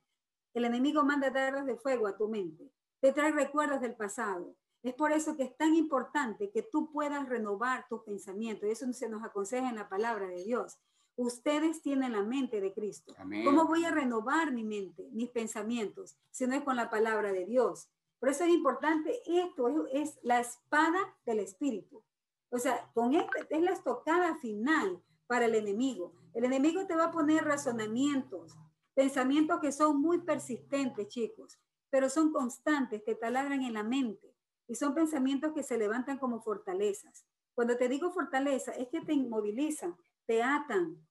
[0.53, 4.53] El enemigo manda dardos de fuego a tu mente, te trae recuerdos del pasado.
[4.87, 8.69] Es por eso que es tan importante que tú puedas renovar tus pensamientos.
[8.69, 10.79] Y eso se nos aconseja en la palabra de Dios.
[11.17, 13.13] Ustedes tienen la mente de Cristo.
[13.45, 17.47] ¿Cómo voy a renovar mi mente, mis pensamientos, si no es con la palabra de
[17.47, 17.89] Dios?
[18.21, 22.05] Por eso es importante esto, es, es la espada del Espíritu.
[22.51, 26.13] O sea, con esta es la estocada final para el enemigo.
[26.33, 28.57] El enemigo te va a poner razonamientos,
[28.95, 31.59] pensamientos que son muy persistentes, chicos,
[31.91, 34.36] pero son constantes, te taladran en la mente
[34.69, 37.25] y son pensamientos que se levantan como fortalezas.
[37.55, 41.07] Cuando te digo fortaleza, es que te inmovilizan, te atan,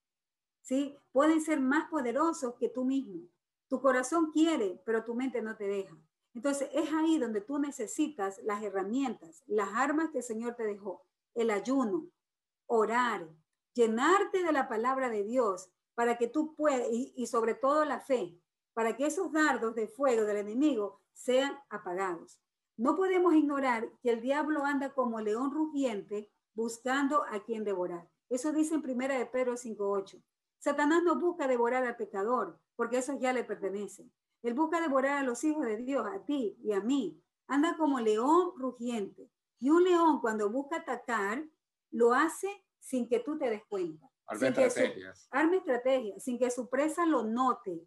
[0.62, 0.96] ¿sí?
[1.12, 3.28] Pueden ser más poderosos que tú mismo.
[3.68, 5.96] Tu corazón quiere, pero tu mente no te deja.
[6.34, 11.02] Entonces es ahí donde tú necesitas las herramientas, las armas que el Señor te dejó,
[11.34, 12.10] el ayuno,
[12.66, 13.26] orar,
[13.72, 18.38] llenarte de la palabra de Dios para que tú puedas, y, sobre todo la fe,
[18.74, 22.38] para que esos dardos de fuego del enemigo sean apagados.
[22.76, 28.08] No podemos ignorar que el diablo anda como león rugiente buscando a quien devorar.
[28.28, 30.22] Eso dice en primera de Pedro 5.8.
[30.58, 34.10] Satanás no busca devorar al pecador, porque eso ya le pertenece.
[34.42, 37.22] Él busca devorar a los hijos de Dios, a ti y a mí.
[37.46, 39.30] Anda como león rugiente.
[39.58, 41.44] Y un león cuando busca atacar,
[41.90, 44.10] lo hace sin que tú te des cuenta.
[44.26, 45.28] Arme estrategias.
[45.30, 47.86] arme estrategias, sin que su presa lo note.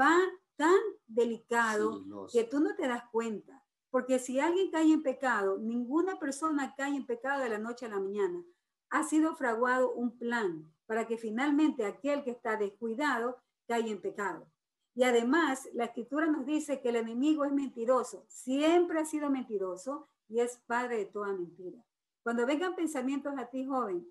[0.00, 0.16] Va
[0.56, 3.62] tan delicado que tú no te das cuenta.
[3.90, 7.90] Porque si alguien cae en pecado, ninguna persona cae en pecado de la noche a
[7.90, 8.44] la mañana.
[8.90, 14.46] Ha sido fraguado un plan para que finalmente aquel que está descuidado caiga en pecado.
[14.94, 20.08] Y además, la escritura nos dice que el enemigo es mentiroso, siempre ha sido mentiroso
[20.28, 21.84] y es padre de toda mentira.
[22.22, 24.06] Cuando vengan pensamientos a ti, joven,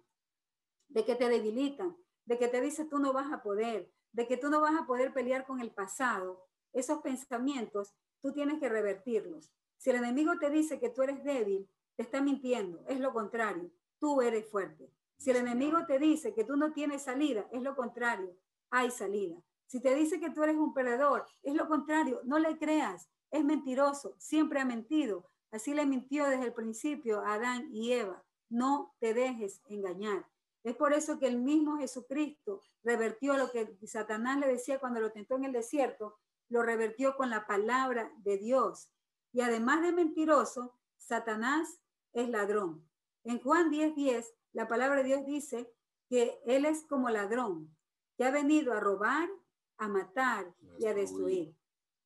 [0.87, 4.37] de que te debilitan, de que te dice tú no vas a poder, de que
[4.37, 9.51] tú no vas a poder pelear con el pasado, esos pensamientos tú tienes que revertirlos.
[9.79, 11.65] Si el enemigo te dice que tú eres débil,
[11.95, 14.91] te está mintiendo, es lo contrario, tú eres fuerte.
[15.17, 18.35] Si el enemigo te dice que tú no tienes salida, es lo contrario,
[18.69, 19.41] hay salida.
[19.67, 23.45] Si te dice que tú eres un perdedor, es lo contrario, no le creas, es
[23.45, 25.29] mentiroso, siempre ha mentido.
[25.49, 28.21] Así le mintió desde el principio a Adán y Eva.
[28.49, 30.25] No te dejes engañar.
[30.63, 35.13] Es por eso que el mismo Jesucristo revertió lo que Satanás le decía cuando lo
[35.13, 36.17] tentó en el desierto,
[36.49, 38.91] lo revertió con la palabra de Dios.
[39.31, 41.79] Y además de mentiroso, Satanás
[42.13, 42.87] es ladrón.
[43.23, 45.71] En Juan 10:10 10, la palabra de Dios dice
[46.09, 47.75] que Él es como ladrón,
[48.17, 49.29] que ha venido a robar,
[49.77, 51.55] a matar y a destruir.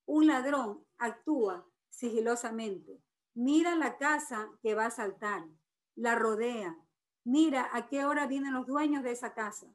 [0.06, 3.02] Un ladrón actúa sigilosamente.
[3.34, 5.46] Mira la casa que va a saltar,
[5.96, 6.78] la rodea.
[7.24, 9.74] Mira a qué hora vienen los dueños de esa casa.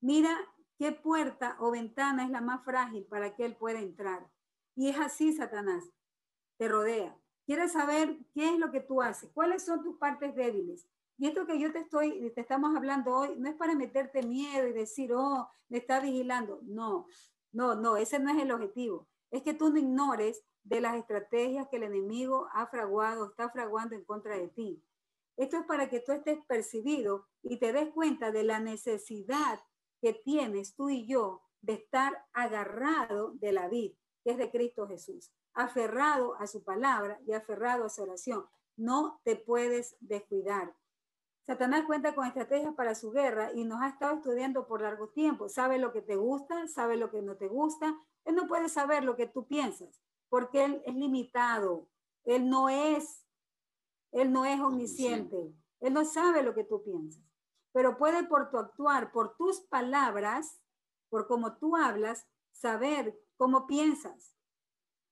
[0.00, 0.36] Mira
[0.78, 4.30] qué puerta o ventana es la más frágil para que él pueda entrar.
[4.76, 5.84] Y es así, Satanás,
[6.60, 7.18] te rodea.
[7.46, 11.46] Quieres saber qué es lo que tú haces, cuáles son tus partes débiles, y esto
[11.46, 15.12] que yo te estoy, te estamos hablando hoy, no es para meterte miedo y decir,
[15.14, 16.60] oh, me está vigilando.
[16.62, 17.06] No,
[17.52, 19.08] no, no, ese no es el objetivo.
[19.30, 23.94] Es que tú no ignores de las estrategias que el enemigo ha fraguado, está fraguando
[23.94, 24.82] en contra de ti.
[25.36, 29.60] Esto es para que tú estés percibido y te des cuenta de la necesidad
[30.00, 33.94] que tienes tú y yo de estar agarrado de la vida,
[34.24, 35.30] que es de Cristo Jesús,
[35.64, 38.46] aferrado a su palabra y aferrado a su oración.
[38.76, 40.74] No te puedes descuidar.
[41.46, 45.48] Satanás cuenta con estrategias para su guerra y nos ha estado estudiando por largo tiempo.
[45.48, 47.98] Sabe lo que te gusta, sabe lo que no te gusta.
[48.24, 51.88] Él no puede saber lo que tú piensas porque él es limitado.
[52.24, 53.26] Él no es,
[54.12, 55.52] él no es omnisciente.
[55.80, 57.22] Él no sabe lo que tú piensas.
[57.72, 60.60] Pero puede por tu actuar, por tus palabras,
[61.10, 64.34] por cómo tú hablas, saber cómo piensas.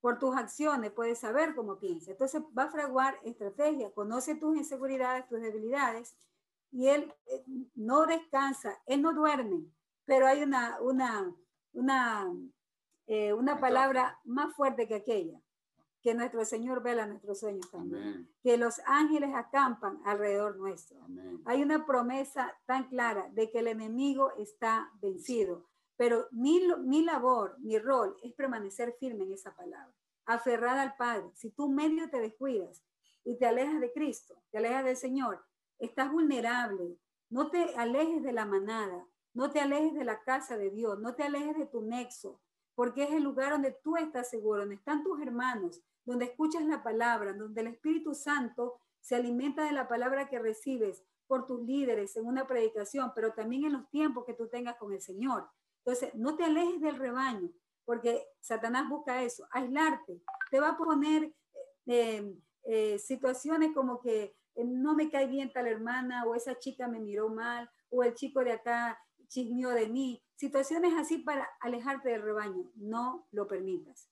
[0.01, 2.11] Por tus acciones puedes saber cómo piensas.
[2.11, 6.15] Entonces va a fraguar estrategia, conoce tus inseguridades, tus debilidades,
[6.71, 9.65] y él eh, no descansa, él no duerme,
[10.05, 11.35] pero hay una, una,
[11.73, 12.33] una,
[13.07, 15.41] eh, una palabra más fuerte que aquella,
[16.03, 20.99] que nuestro Señor vela nuestros sueños también, que los ángeles acampan alrededor nuestro.
[21.45, 25.68] Hay una promesa tan clara de que el enemigo está vencido.
[25.99, 29.93] Pero mi, mi labor, mi rol es permanecer firme en esa palabra,
[30.27, 31.33] aferrada al Padre.
[31.35, 32.85] Si tú medio te descuidas
[33.25, 35.45] y te alejas de Cristo, te alejas del Señor,
[35.81, 36.97] estás vulnerable.
[37.31, 41.17] No te alejes de la manada, no te alejes de la casa de Dios, no
[41.17, 42.41] te alejes de tu nexo,
[42.77, 46.85] porque es el lugar donde tú estás seguro, donde están tus hermanos, donde escuchas la
[46.85, 52.17] palabra, donde el Espíritu Santo se alimenta de la palabra que recibes por tus líderes
[52.17, 55.51] en una predicación, pero también en los tiempos que tú tengas con el Señor.
[55.89, 57.51] Entonces, no te alejes del rebaño,
[57.87, 60.21] porque Satanás busca eso, aislarte.
[60.51, 61.35] Te va a poner
[61.87, 66.89] eh, eh, situaciones como que eh, no me cae bien tal hermana, o esa chica
[66.89, 68.99] me miró mal, o el chico de acá
[69.29, 70.23] chismeó de mí.
[70.37, 72.71] Situaciones así para alejarte del rebaño.
[72.75, 74.11] No lo permitas.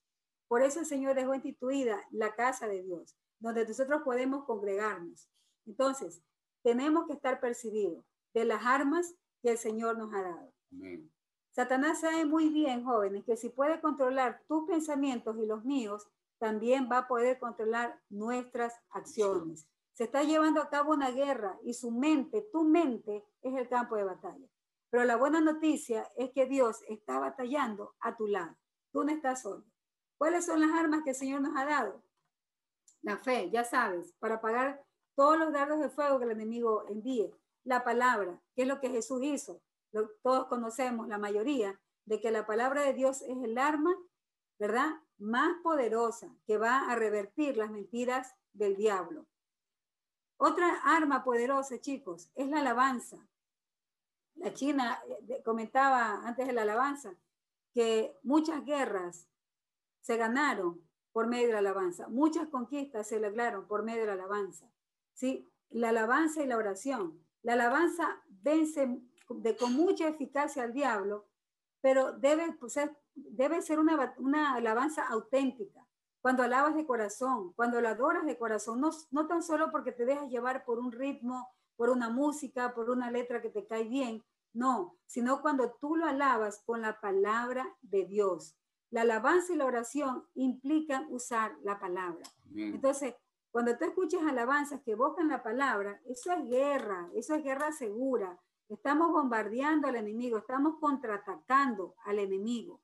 [0.49, 5.29] Por eso el Señor dejó instituida la casa de Dios, donde nosotros podemos congregarnos.
[5.67, 6.23] Entonces,
[6.62, 10.55] tenemos que estar percibidos de las armas que el Señor nos ha dado.
[10.73, 11.12] Amén.
[11.57, 16.87] Satanás sabe muy bien, jóvenes, que si puede controlar tus pensamientos y los míos, también
[16.92, 19.66] va a poder controlar nuestras acciones.
[19.95, 23.97] Se está llevando a cabo una guerra y su mente, tu mente, es el campo
[23.97, 24.47] de batalla.
[24.90, 28.55] Pero la buena noticia es que Dios está batallando a tu lado.
[28.92, 29.64] Tú no estás solo.
[30.19, 32.03] ¿Cuáles son las armas que el Señor nos ha dado?
[33.01, 37.35] La fe, ya sabes, para pagar todos los dardos de fuego que el enemigo envíe.
[37.64, 39.62] La palabra, que es lo que Jesús hizo.
[40.22, 43.94] Todos conocemos, la mayoría, de que la palabra de Dios es el arma,
[44.59, 45.01] ¿verdad?
[45.18, 49.27] Más poderosa que va a revertir las mentiras del diablo.
[50.38, 53.27] Otra arma poderosa, chicos, es la alabanza.
[54.35, 57.14] La China eh, comentaba antes de la alabanza
[57.72, 59.29] que muchas guerras
[60.01, 64.12] se ganaron por medio de la alabanza, muchas conquistas se lograron por medio de la
[64.12, 64.70] alabanza.
[65.14, 65.49] ¿sí?
[65.70, 67.18] La alabanza y la oración.
[67.42, 71.27] La alabanza vence de, con mucha eficacia al diablo,
[71.81, 75.87] pero debe pues, ser, debe ser una, una alabanza auténtica.
[76.21, 80.05] Cuando alabas de corazón, cuando la adoras de corazón, no, no tan solo porque te
[80.05, 84.25] dejas llevar por un ritmo, por una música, por una letra que te cae bien,
[84.53, 88.57] no, sino cuando tú lo alabas con la palabra de Dios.
[88.91, 92.25] La alabanza y la oración implican usar la palabra.
[92.55, 93.15] Entonces,
[93.51, 98.41] cuando tú escuchas alabanzas que evocan la palabra, eso es guerra, eso es guerra segura.
[98.69, 102.81] Estamos bombardeando al enemigo, estamos contraatacando al enemigo.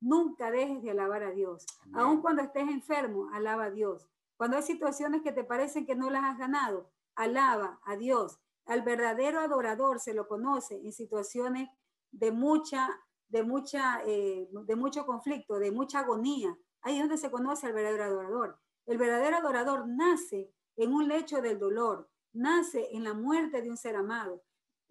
[0.00, 1.66] Nunca dejes de alabar a Dios.
[1.92, 4.08] Aun cuando estés enfermo, alaba a Dios.
[4.36, 8.38] Cuando hay situaciones que te parecen que no las has ganado, alaba a Dios.
[8.66, 11.68] Al verdadero adorador se lo conoce en situaciones
[12.12, 12.88] de mucha,
[13.28, 16.56] de mucha, eh, de mucho conflicto, de mucha agonía.
[16.82, 18.60] Ahí es donde se conoce al verdadero adorador.
[18.86, 23.76] El verdadero adorador nace en un lecho del dolor, nace en la muerte de un
[23.76, 24.42] ser amado.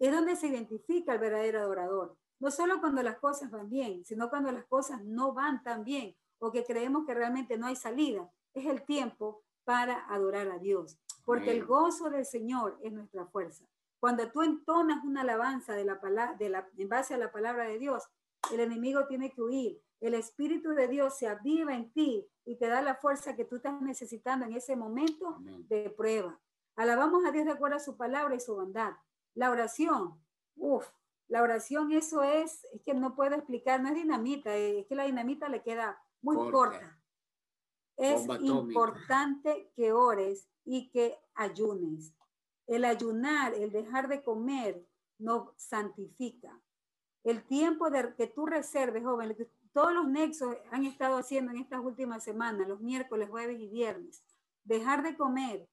[0.04, 2.16] Es donde se identifica el verdadero adorador.
[2.40, 6.14] No solo cuando las cosas van bien, sino cuando las cosas no van tan bien
[6.38, 8.30] o que creemos que realmente no hay salida.
[8.52, 13.64] Es el tiempo para adorar a Dios porque el gozo del Señor es nuestra fuerza.
[13.98, 15.98] Cuando tú entonas una alabanza de la,
[16.38, 18.04] de la, en base a la palabra de Dios,
[18.52, 19.80] el enemigo tiene que huir.
[20.00, 23.56] El Espíritu de Dios se aviva en ti y te da la fuerza que tú
[23.56, 26.38] estás necesitando en ese momento de prueba.
[26.76, 28.92] Alabamos a Dios de acuerdo a su palabra y su bondad.
[29.34, 30.20] La oración,
[30.56, 30.86] uff,
[31.28, 35.04] la oración eso es, es que no puedo explicar, no es dinamita, es que la
[35.04, 36.98] dinamita le queda muy corta.
[37.96, 42.12] Es importante que ores y que ayunes.
[42.66, 44.84] El ayunar, el dejar de comer,
[45.18, 46.60] no santifica.
[47.22, 49.36] El tiempo de, que tú reserves, joven,
[49.72, 54.22] todos los nexos han estado haciendo en estas últimas semanas, los miércoles, jueves y viernes,
[54.64, 55.68] dejar de comer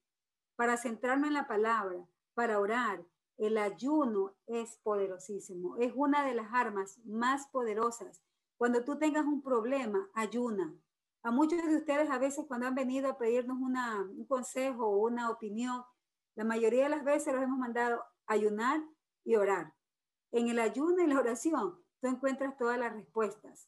[0.55, 1.97] para centrarme en la palabra,
[2.33, 3.03] para orar.
[3.41, 8.21] El ayuno es poderosísimo, es una de las armas más poderosas.
[8.55, 10.71] Cuando tú tengas un problema, ayuna,
[11.23, 15.31] a muchos de ustedes a veces cuando han venido a pedirnos un consejo o una
[15.31, 15.83] opinión,
[16.35, 18.79] la mayoría de las veces los hemos mandado ayunar
[19.23, 19.73] y orar.
[20.31, 23.67] En el ayuno y la oración, tú encuentras todas las respuestas.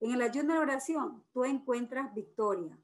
[0.00, 2.78] En el ayuno y la oración, tú encuentras victoria.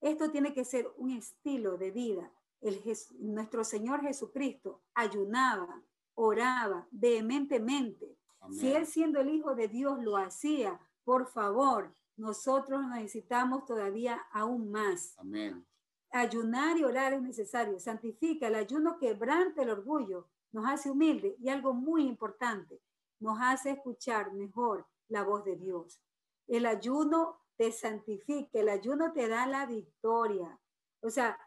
[0.00, 2.32] Esto tiene que ser un estilo de vida.
[2.60, 2.82] El,
[3.18, 5.82] nuestro Señor Jesucristo ayunaba,
[6.14, 8.16] oraba vehementemente.
[8.50, 14.70] Si Él siendo el Hijo de Dios lo hacía, por favor, nosotros necesitamos todavía aún
[14.70, 15.18] más.
[15.18, 15.66] Amén.
[16.10, 17.78] Ayunar y orar es necesario.
[17.78, 18.48] Santifica.
[18.48, 20.28] El ayuno quebrante el orgullo.
[20.52, 22.80] Nos hace humilde y algo muy importante,
[23.20, 26.00] nos hace escuchar mejor la voz de Dios.
[26.46, 30.58] El ayuno te santifica, el ayuno te da la victoria.
[31.00, 31.38] O sea,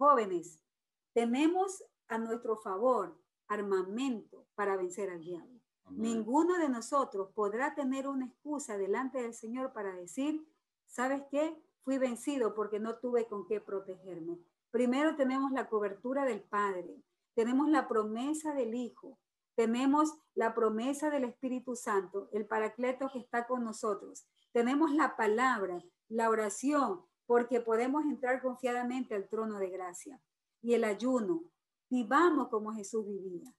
[0.00, 0.58] jóvenes,
[1.12, 5.60] tenemos a nuestro favor armamento para vencer al diablo.
[5.90, 10.48] Ninguno de nosotros podrá tener una excusa delante del Señor para decir,
[10.86, 11.62] ¿sabes qué?
[11.82, 14.38] Fui vencido porque no tuve con qué protegerme.
[14.70, 17.02] Primero tenemos la cobertura del Padre,
[17.34, 19.18] tenemos la promesa del Hijo,
[19.54, 24.26] tenemos la promesa del Espíritu Santo, el Paracleto que está con nosotros.
[24.52, 30.20] Tenemos la palabra, la oración, porque podemos entrar confiadamente al trono de gracia.
[30.60, 31.44] Y el ayuno,
[31.88, 33.54] vivamos como Jesús vivía.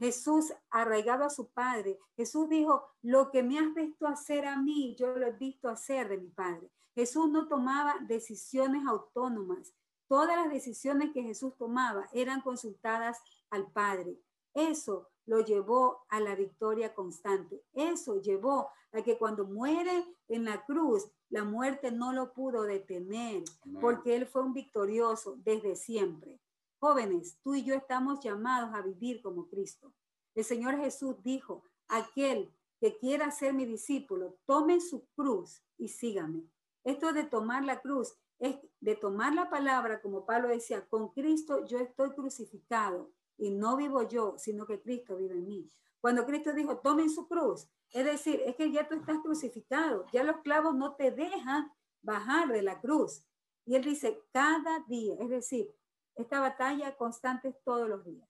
[0.00, 2.00] Jesús arraigado a su Padre.
[2.16, 6.08] Jesús dijo, lo que me has visto hacer a mí, yo lo he visto hacer
[6.08, 6.68] de mi Padre.
[6.96, 9.72] Jesús no tomaba decisiones autónomas.
[10.08, 13.20] Todas las decisiones que Jesús tomaba eran consultadas
[13.50, 14.18] al Padre.
[14.52, 17.62] Eso lo llevó a la victoria constante.
[17.72, 23.44] Eso llevó a que cuando muere en la cruz, la muerte no lo pudo detener,
[23.80, 26.40] porque Él fue un victorioso desde siempre.
[26.78, 29.92] Jóvenes, tú y yo estamos llamados a vivir como Cristo.
[30.34, 36.44] El Señor Jesús dijo, aquel que quiera ser mi discípulo, tome su cruz y sígame.
[36.84, 41.64] Esto de tomar la cruz es de tomar la palabra, como Pablo decía, con Cristo
[41.64, 45.70] yo estoy crucificado y no vivo yo, sino que Cristo vive en mí.
[46.00, 50.24] Cuando Cristo dijo, tomen su cruz, es decir, es que ya tú estás crucificado, ya
[50.24, 51.70] los clavos no te dejan
[52.00, 53.24] bajar de la cruz.
[53.64, 55.74] Y él dice, cada día, es decir,
[56.16, 58.28] esta batalla constante todos los días,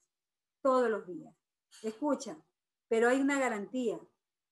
[0.61, 1.35] todos los días.
[1.83, 2.37] Escucha,
[2.89, 3.99] pero hay una garantía,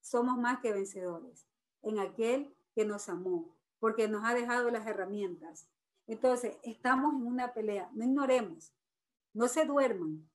[0.01, 1.47] somos más que vencedores
[1.83, 5.69] en aquel que nos amó, porque nos ha dejado las herramientas.
[6.07, 8.73] Entonces, estamos en una pelea, no ignoremos,
[9.33, 10.30] no se duerman,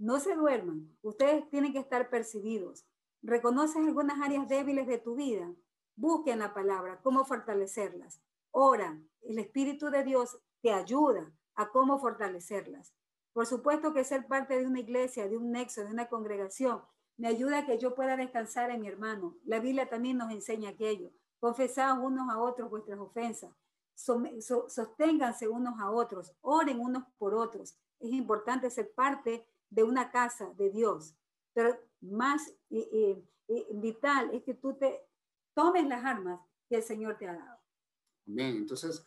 [0.00, 0.96] no se duerman.
[1.02, 2.86] Ustedes tienen que estar percibidos.
[3.22, 5.52] ¿Reconoces algunas áreas débiles de tu vida?
[5.94, 8.22] Busquen la palabra, cómo fortalecerlas.
[8.50, 12.94] Ora, el Espíritu de Dios te ayuda a cómo fortalecerlas.
[13.34, 16.80] Por supuesto que ser parte de una iglesia, de un nexo, de una congregación,
[17.18, 19.36] me ayuda a que yo pueda descansar en mi hermano.
[19.44, 21.10] La Biblia también nos enseña aquello.
[21.38, 23.52] Confesaos unos a otros vuestras ofensas.
[23.94, 26.34] Sosténganse unos a otros.
[26.40, 27.76] Oren unos por otros.
[27.98, 31.14] Es importante ser parte de una casa de Dios.
[31.54, 32.52] Pero más
[33.72, 35.06] vital es que tú te
[35.54, 37.60] tomes las armas que el Señor te ha dado.
[38.26, 39.06] Bien, entonces,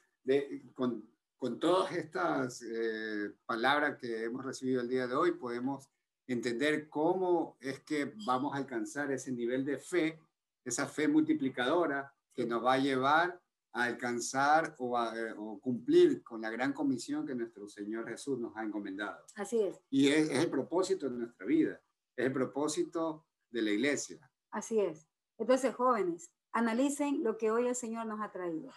[0.73, 1.07] con,
[1.37, 5.89] con, todas estas eh, palabras que hemos recibido el día de hoy, podemos
[6.27, 10.19] entender cómo es que vamos a alcanzar ese nivel de fe,
[10.63, 13.42] esa fe multiplicadora que nos va a llevar
[13.73, 18.55] a alcanzar o, a, o cumplir con la gran comisión que nuestro Señor Jesús nos
[18.55, 19.25] ha encomendado.
[19.35, 19.81] Así es.
[19.89, 21.81] Y es, es el propósito de nuestra vida,
[22.15, 24.31] es el propósito de la iglesia.
[24.51, 25.07] Así es.
[25.37, 28.71] Entonces, jóvenes, analicen lo que hoy el Señor nos ha traído.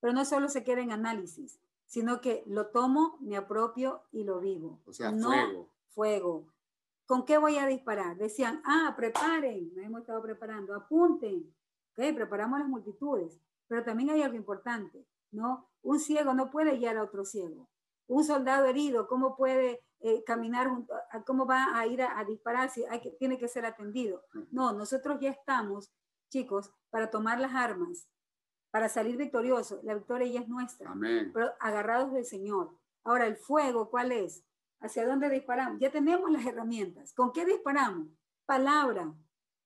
[0.00, 4.40] Pero no solo se queda en análisis, sino que lo tomo, me apropio y lo
[4.40, 4.80] vivo.
[4.86, 5.68] O sea, fuego.
[5.88, 6.46] Fuego.
[7.04, 8.16] ¿Con qué voy a disparar?
[8.16, 11.52] Decían, ah, preparen, nos hemos estado preparando, apunten.
[11.92, 13.40] Ok, preparamos las multitudes.
[13.70, 15.70] Pero también hay algo importante, ¿no?
[15.82, 17.70] Un ciego no puede guiar a otro ciego.
[18.08, 20.68] Un soldado herido, ¿cómo puede eh, caminar,
[21.24, 24.24] cómo va a ir a, disparar si hay que, tiene que ser atendido?
[24.50, 25.92] No, nosotros ya estamos,
[26.30, 28.08] chicos, para tomar las armas,
[28.72, 29.78] para salir victorioso.
[29.84, 31.30] La victoria ya es nuestra, Amén.
[31.32, 32.76] pero agarrados del Señor.
[33.04, 34.44] Ahora, el fuego, ¿cuál es?
[34.80, 35.78] ¿Hacia dónde disparamos?
[35.78, 37.14] Ya tenemos las herramientas.
[37.14, 38.08] ¿Con qué disparamos?
[38.46, 39.14] Palabra,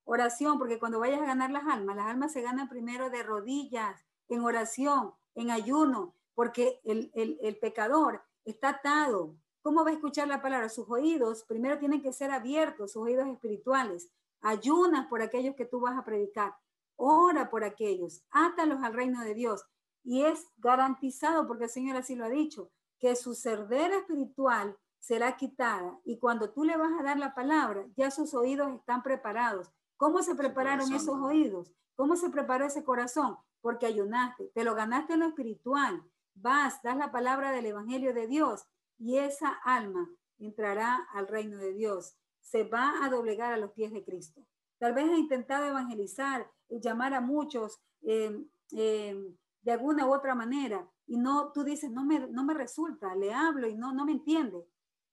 [0.05, 4.05] Oración, porque cuando vayas a ganar las almas, las almas se ganan primero de rodillas,
[4.28, 9.34] en oración, en ayuno, porque el, el, pecador está atado.
[9.62, 10.68] ¿Cómo va a escuchar la palabra?
[10.68, 14.11] Sus oídos primero tienen que ser abiertos, sus oídos espirituales.
[14.42, 16.55] Ayunas por aquellos que tú vas a predicar.
[16.96, 18.22] Ora por aquellos.
[18.30, 19.64] Átalos al reino de Dios.
[20.02, 25.36] Y es garantizado, porque el Señor así lo ha dicho, que su cerdera espiritual será
[25.36, 25.98] quitada.
[26.05, 30.22] Y cuando tú le vas a dar la palabra, ya sus oídos están preparados ¿Cómo
[30.22, 31.72] se prepararon esos oídos?
[31.95, 33.36] ¿Cómo se preparó ese corazón?
[33.61, 36.03] Porque ayunaste, te lo ganaste en lo espiritual.
[36.34, 38.64] Vas, das la palabra del Evangelio de Dios
[38.99, 42.16] y esa alma entrará al reino de Dios.
[42.40, 44.45] Se va a doblegar a los pies de Cristo.
[44.78, 49.16] Tal vez ha intentado evangelizar y llamar a muchos eh, eh,
[49.62, 53.32] de alguna u otra manera y no, tú dices, no me, no me resulta, le
[53.32, 54.66] hablo y no, no me entiende.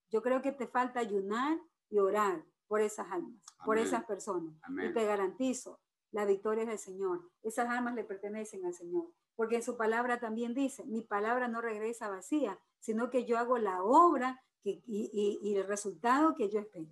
[0.10, 1.60] Yo creo que te falta ayunar
[1.90, 4.56] y orar por esas almas, por esas personas.
[4.82, 7.30] Y te garantizo, la victoria es del Señor.
[7.44, 9.12] Esas almas le pertenecen al Señor.
[9.36, 13.58] Porque en su palabra también dice, mi palabra no regresa vacía, sino que yo hago
[13.58, 16.88] la obra que, y, el resultado que yo espero.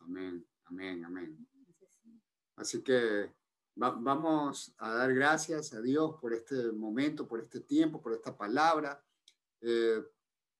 [0.00, 1.46] Amén, amén, amén.
[2.56, 3.32] Así que
[3.76, 9.00] vamos a dar gracias a Dios por este momento, por este tiempo, por esta palabra.
[9.60, 10.02] Eh,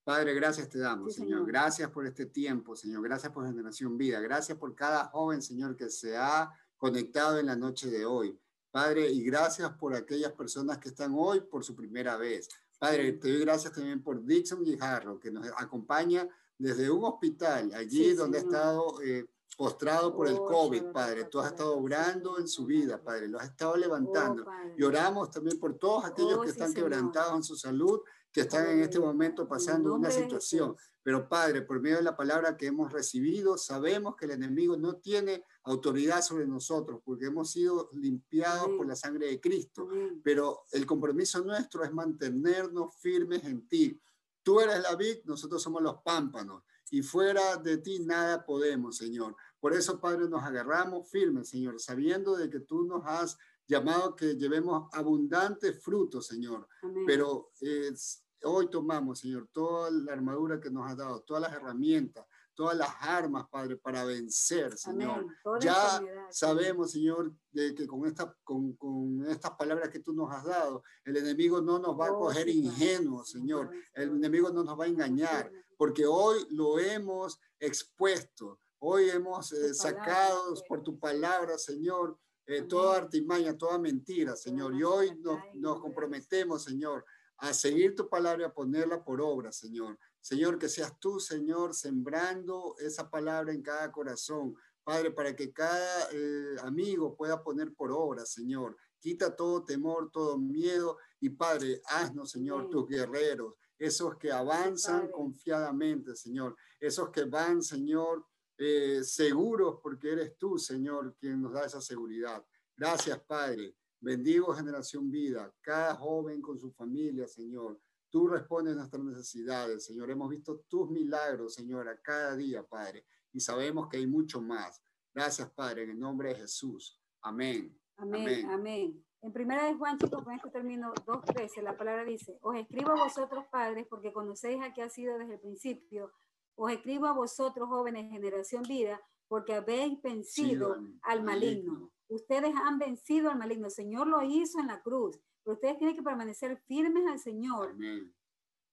[0.05, 1.47] Padre, gracias te damos, señor.
[1.47, 3.03] Gracias por este tiempo, Señor.
[3.03, 4.19] Gracias por Generación Vida.
[4.19, 8.37] Gracias por cada joven, Señor, que se ha conectado en la noche de hoy.
[8.73, 12.49] Padre, y gracias por aquellas personas que están hoy por su primera vez.
[12.81, 16.29] Padre, te doy gracias también por Dixon Guijarro, que nos acompaña
[16.59, 19.27] desde un hospital, allí donde ha estado eh,
[19.57, 21.25] postrado por el oh, COVID, Padre.
[21.25, 23.29] Tú has estado obrando en su vida, Padre.
[23.29, 24.45] Lo has estado levantando.
[24.49, 28.01] Oh, y oramos también por todos aquellos oh, que están quebrantados en su salud
[28.33, 30.75] que están en este momento pasando una situación.
[31.03, 34.97] Pero Padre, por medio de la palabra que hemos recibido, sabemos que el enemigo no
[34.97, 39.89] tiene autoridad sobre nosotros porque hemos sido limpiados por la sangre de Cristo.
[40.23, 44.01] Pero el compromiso nuestro es mantenernos firmes en ti.
[44.43, 46.63] Tú eres la vid, nosotros somos los pámpanos
[46.93, 49.35] y fuera de ti nada podemos, Señor.
[49.59, 54.35] Por eso, Padre, nos agarramos firmes, Señor, sabiendo de que tú nos has llamado que
[54.35, 56.69] llevemos abundantes frutos, Señor.
[57.07, 62.27] Pero es, Hoy tomamos, Señor, toda la armadura que nos has dado, todas las herramientas,
[62.55, 65.27] todas las armas, Padre, para vencer, Señor.
[65.61, 70.45] Ya sabemos, Señor, de que con, esta, con, con, estas palabras que tú nos has
[70.45, 73.71] dado, el enemigo no nos va a oh, coger ingenuos, Señor.
[73.95, 79.75] El enemigo no nos va a engañar, porque hoy lo hemos expuesto, hoy hemos eh,
[79.75, 84.75] sacado por tu palabra, Señor, eh, toda artimaña, toda mentira, Señor.
[84.75, 87.05] Y hoy nos, nos comprometemos, Señor,
[87.43, 89.99] a seguir tu palabra y a ponerla por obra, Señor.
[90.21, 94.55] Señor, que seas tú, Señor, sembrando esa palabra en cada corazón.
[94.85, 98.77] Padre, para que cada eh, amigo pueda poner por obra, Señor.
[99.01, 106.15] Quita todo temor, todo miedo y Padre, haznos, Señor, tus guerreros, esos que avanzan confiadamente,
[106.15, 108.25] Señor, esos que van, Señor,
[108.57, 112.45] eh, seguros porque eres tú, Señor, quien nos da esa seguridad.
[112.77, 113.75] Gracias, Padre.
[114.03, 117.81] Bendigo generación vida, cada joven con su familia, Señor.
[118.11, 120.11] Tú respondes nuestras necesidades, Señor.
[120.11, 123.07] Hemos visto tus milagros, Señor, a cada día, Padre.
[123.33, 124.83] Y sabemos que hay mucho más.
[125.15, 127.01] Gracias, Padre, en el nombre de Jesús.
[127.23, 127.75] Amén.
[127.97, 129.05] Amén, amén.
[129.23, 133.05] En primera de Juan, chicos, con esto termino 2.13, la palabra dice, os escribo a
[133.05, 136.13] vosotros, padres, porque conocéis a que ha sido desde el principio
[136.55, 141.91] os escribo a vosotros, jóvenes, generación vida, porque habéis vencido al maligno.
[142.15, 143.67] Ustedes han vencido al maligno.
[143.67, 145.19] El Señor lo hizo en la cruz.
[145.43, 147.75] Pero ustedes tienen que permanecer firmes al Señor.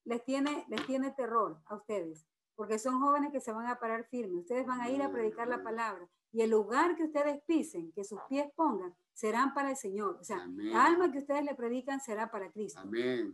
[0.06, 2.26] Les tiene, les tiene terror a ustedes,
[2.56, 4.40] porque son jóvenes que se van a parar firmes.
[4.40, 6.08] Ustedes van a ir a predicar la palabra.
[6.32, 10.18] Y el lugar que ustedes pisen, que sus pies pongan, serán para el Señor.
[10.20, 12.82] O sea, la alma que ustedes le predican será para Cristo.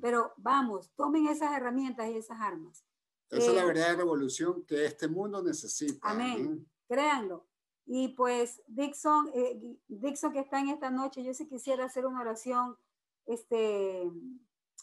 [0.01, 2.85] Pero vamos, tomen esas herramientas y esas armas.
[3.29, 6.09] Esa es la eh, verdadera revolución que este mundo necesita.
[6.09, 6.65] Amén.
[6.87, 7.45] Créanlo.
[7.85, 12.21] Y pues Dixon, eh, Dixon que está en esta noche, yo sí quisiera hacer una
[12.21, 12.75] oración
[13.25, 14.11] este,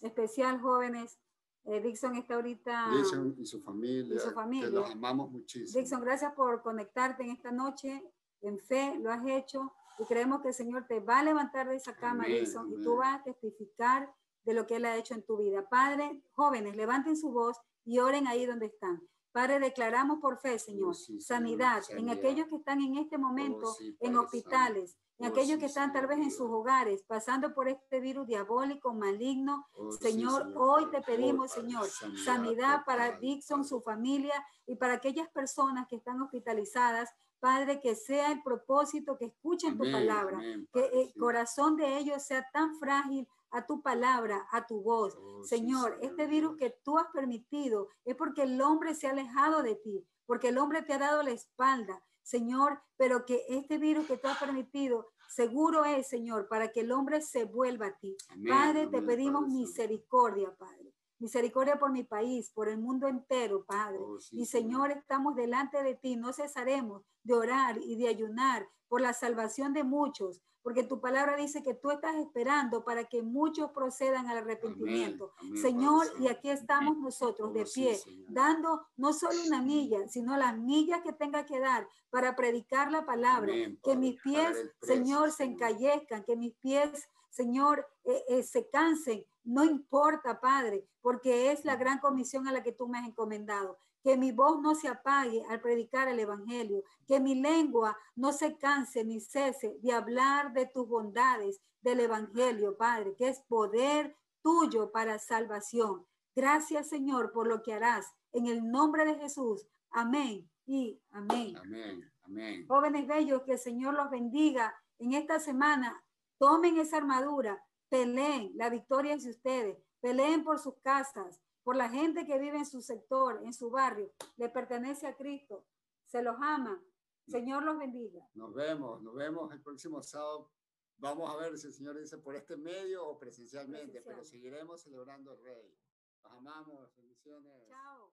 [0.03, 1.19] especial, jóvenes.
[1.65, 2.91] Eh, Dixon está ahorita.
[2.97, 4.17] Dixon y su familia.
[4.17, 4.71] Y su familia.
[4.71, 5.81] los amamos muchísimo.
[5.81, 8.03] Dixon, gracias por conectarte en esta noche.
[8.41, 11.77] En fe lo has hecho y creemos que el Señor te va a levantar de
[11.77, 14.13] esa cama, Dixon, y tú vas a testificar
[14.45, 15.69] de lo que Él ha hecho en tu vida.
[15.69, 19.01] Padre, jóvenes, levanten su voz y oren ahí donde están.
[19.33, 23.77] Padre, declaramos por fe, Señor, oh, sanidad, en aquellos que están en este momento oh,
[24.01, 28.01] en hospitales, en oh, aquellos que están tal vez en sus hogares, pasando por este
[28.01, 29.67] virus diabólico, maligno.
[30.01, 31.89] Señor, hoy te pedimos, Señor,
[32.25, 34.35] sanidad para Dixon, su familia
[34.67, 37.09] y para aquellas personas que están hospitalizadas.
[37.41, 40.39] Padre, que sea el propósito, que escuchen tu palabra,
[40.73, 45.17] que el corazón de ellos sea tan frágil a tu palabra, a tu voz.
[45.17, 49.63] Oh, Señor, este virus que tú has permitido es porque el hombre se ha alejado
[49.63, 52.03] de ti, porque el hombre te ha dado la espalda.
[52.23, 56.93] Señor, pero que este virus que tú has permitido seguro es, Señor, para que el
[56.93, 58.17] hombre se vuelva a ti.
[58.49, 60.92] Padre, te pedimos misericordia, Padre.
[61.23, 64.01] Misericordia por mi país, por el mundo entero, Padre.
[64.01, 66.17] Oh, y Señor, estamos delante de ti.
[66.17, 71.37] No cesaremos de orar y de ayunar por la salvación de muchos, porque tu palabra
[71.37, 75.33] dice que tú estás esperando para que muchos procedan al arrepentimiento.
[75.61, 80.59] Señor, y aquí estamos nosotros oh, de pie, dando no solo una milla, sino las
[80.59, 83.53] millas que tenga que dar para predicar la palabra.
[83.85, 89.25] que mis pies, Señor, se encallezcan, que mis pies, Señor, eh, eh, se cansen.
[89.45, 93.79] No importa, Padre, porque es la gran comisión a la que tú me has encomendado
[94.03, 98.59] que mi voz no se apague al predicar el Evangelio, que mi lengua no se
[98.59, 104.91] canse ni cese de hablar de tus bondades del Evangelio, Padre, que es poder tuyo
[104.91, 106.05] para salvación.
[106.35, 108.13] Gracias, Señor, por lo que harás.
[108.33, 109.67] En el nombre de Jesús.
[109.91, 111.57] Amén y amén.
[111.57, 112.13] Amén.
[112.25, 112.67] Amén.
[112.67, 116.03] Jóvenes bellos, que el Señor los bendiga en esta semana.
[116.39, 117.63] Tomen esa armadura,
[117.93, 122.57] peleen, la victoria es de ustedes, peleen por sus casas, por la gente que vive
[122.57, 125.67] en su sector, en su barrio, le pertenece a Cristo,
[126.07, 126.83] se los ama.
[127.29, 128.27] Señor los bendiga.
[128.33, 130.51] Nos vemos, nos vemos el próximo sábado.
[130.97, 135.35] Vamos a ver si el Señor dice por este medio o presencialmente, pero seguiremos celebrando
[135.35, 135.79] el Rey.
[136.23, 137.69] Los amamos, bendiciones.
[137.69, 138.12] Chao.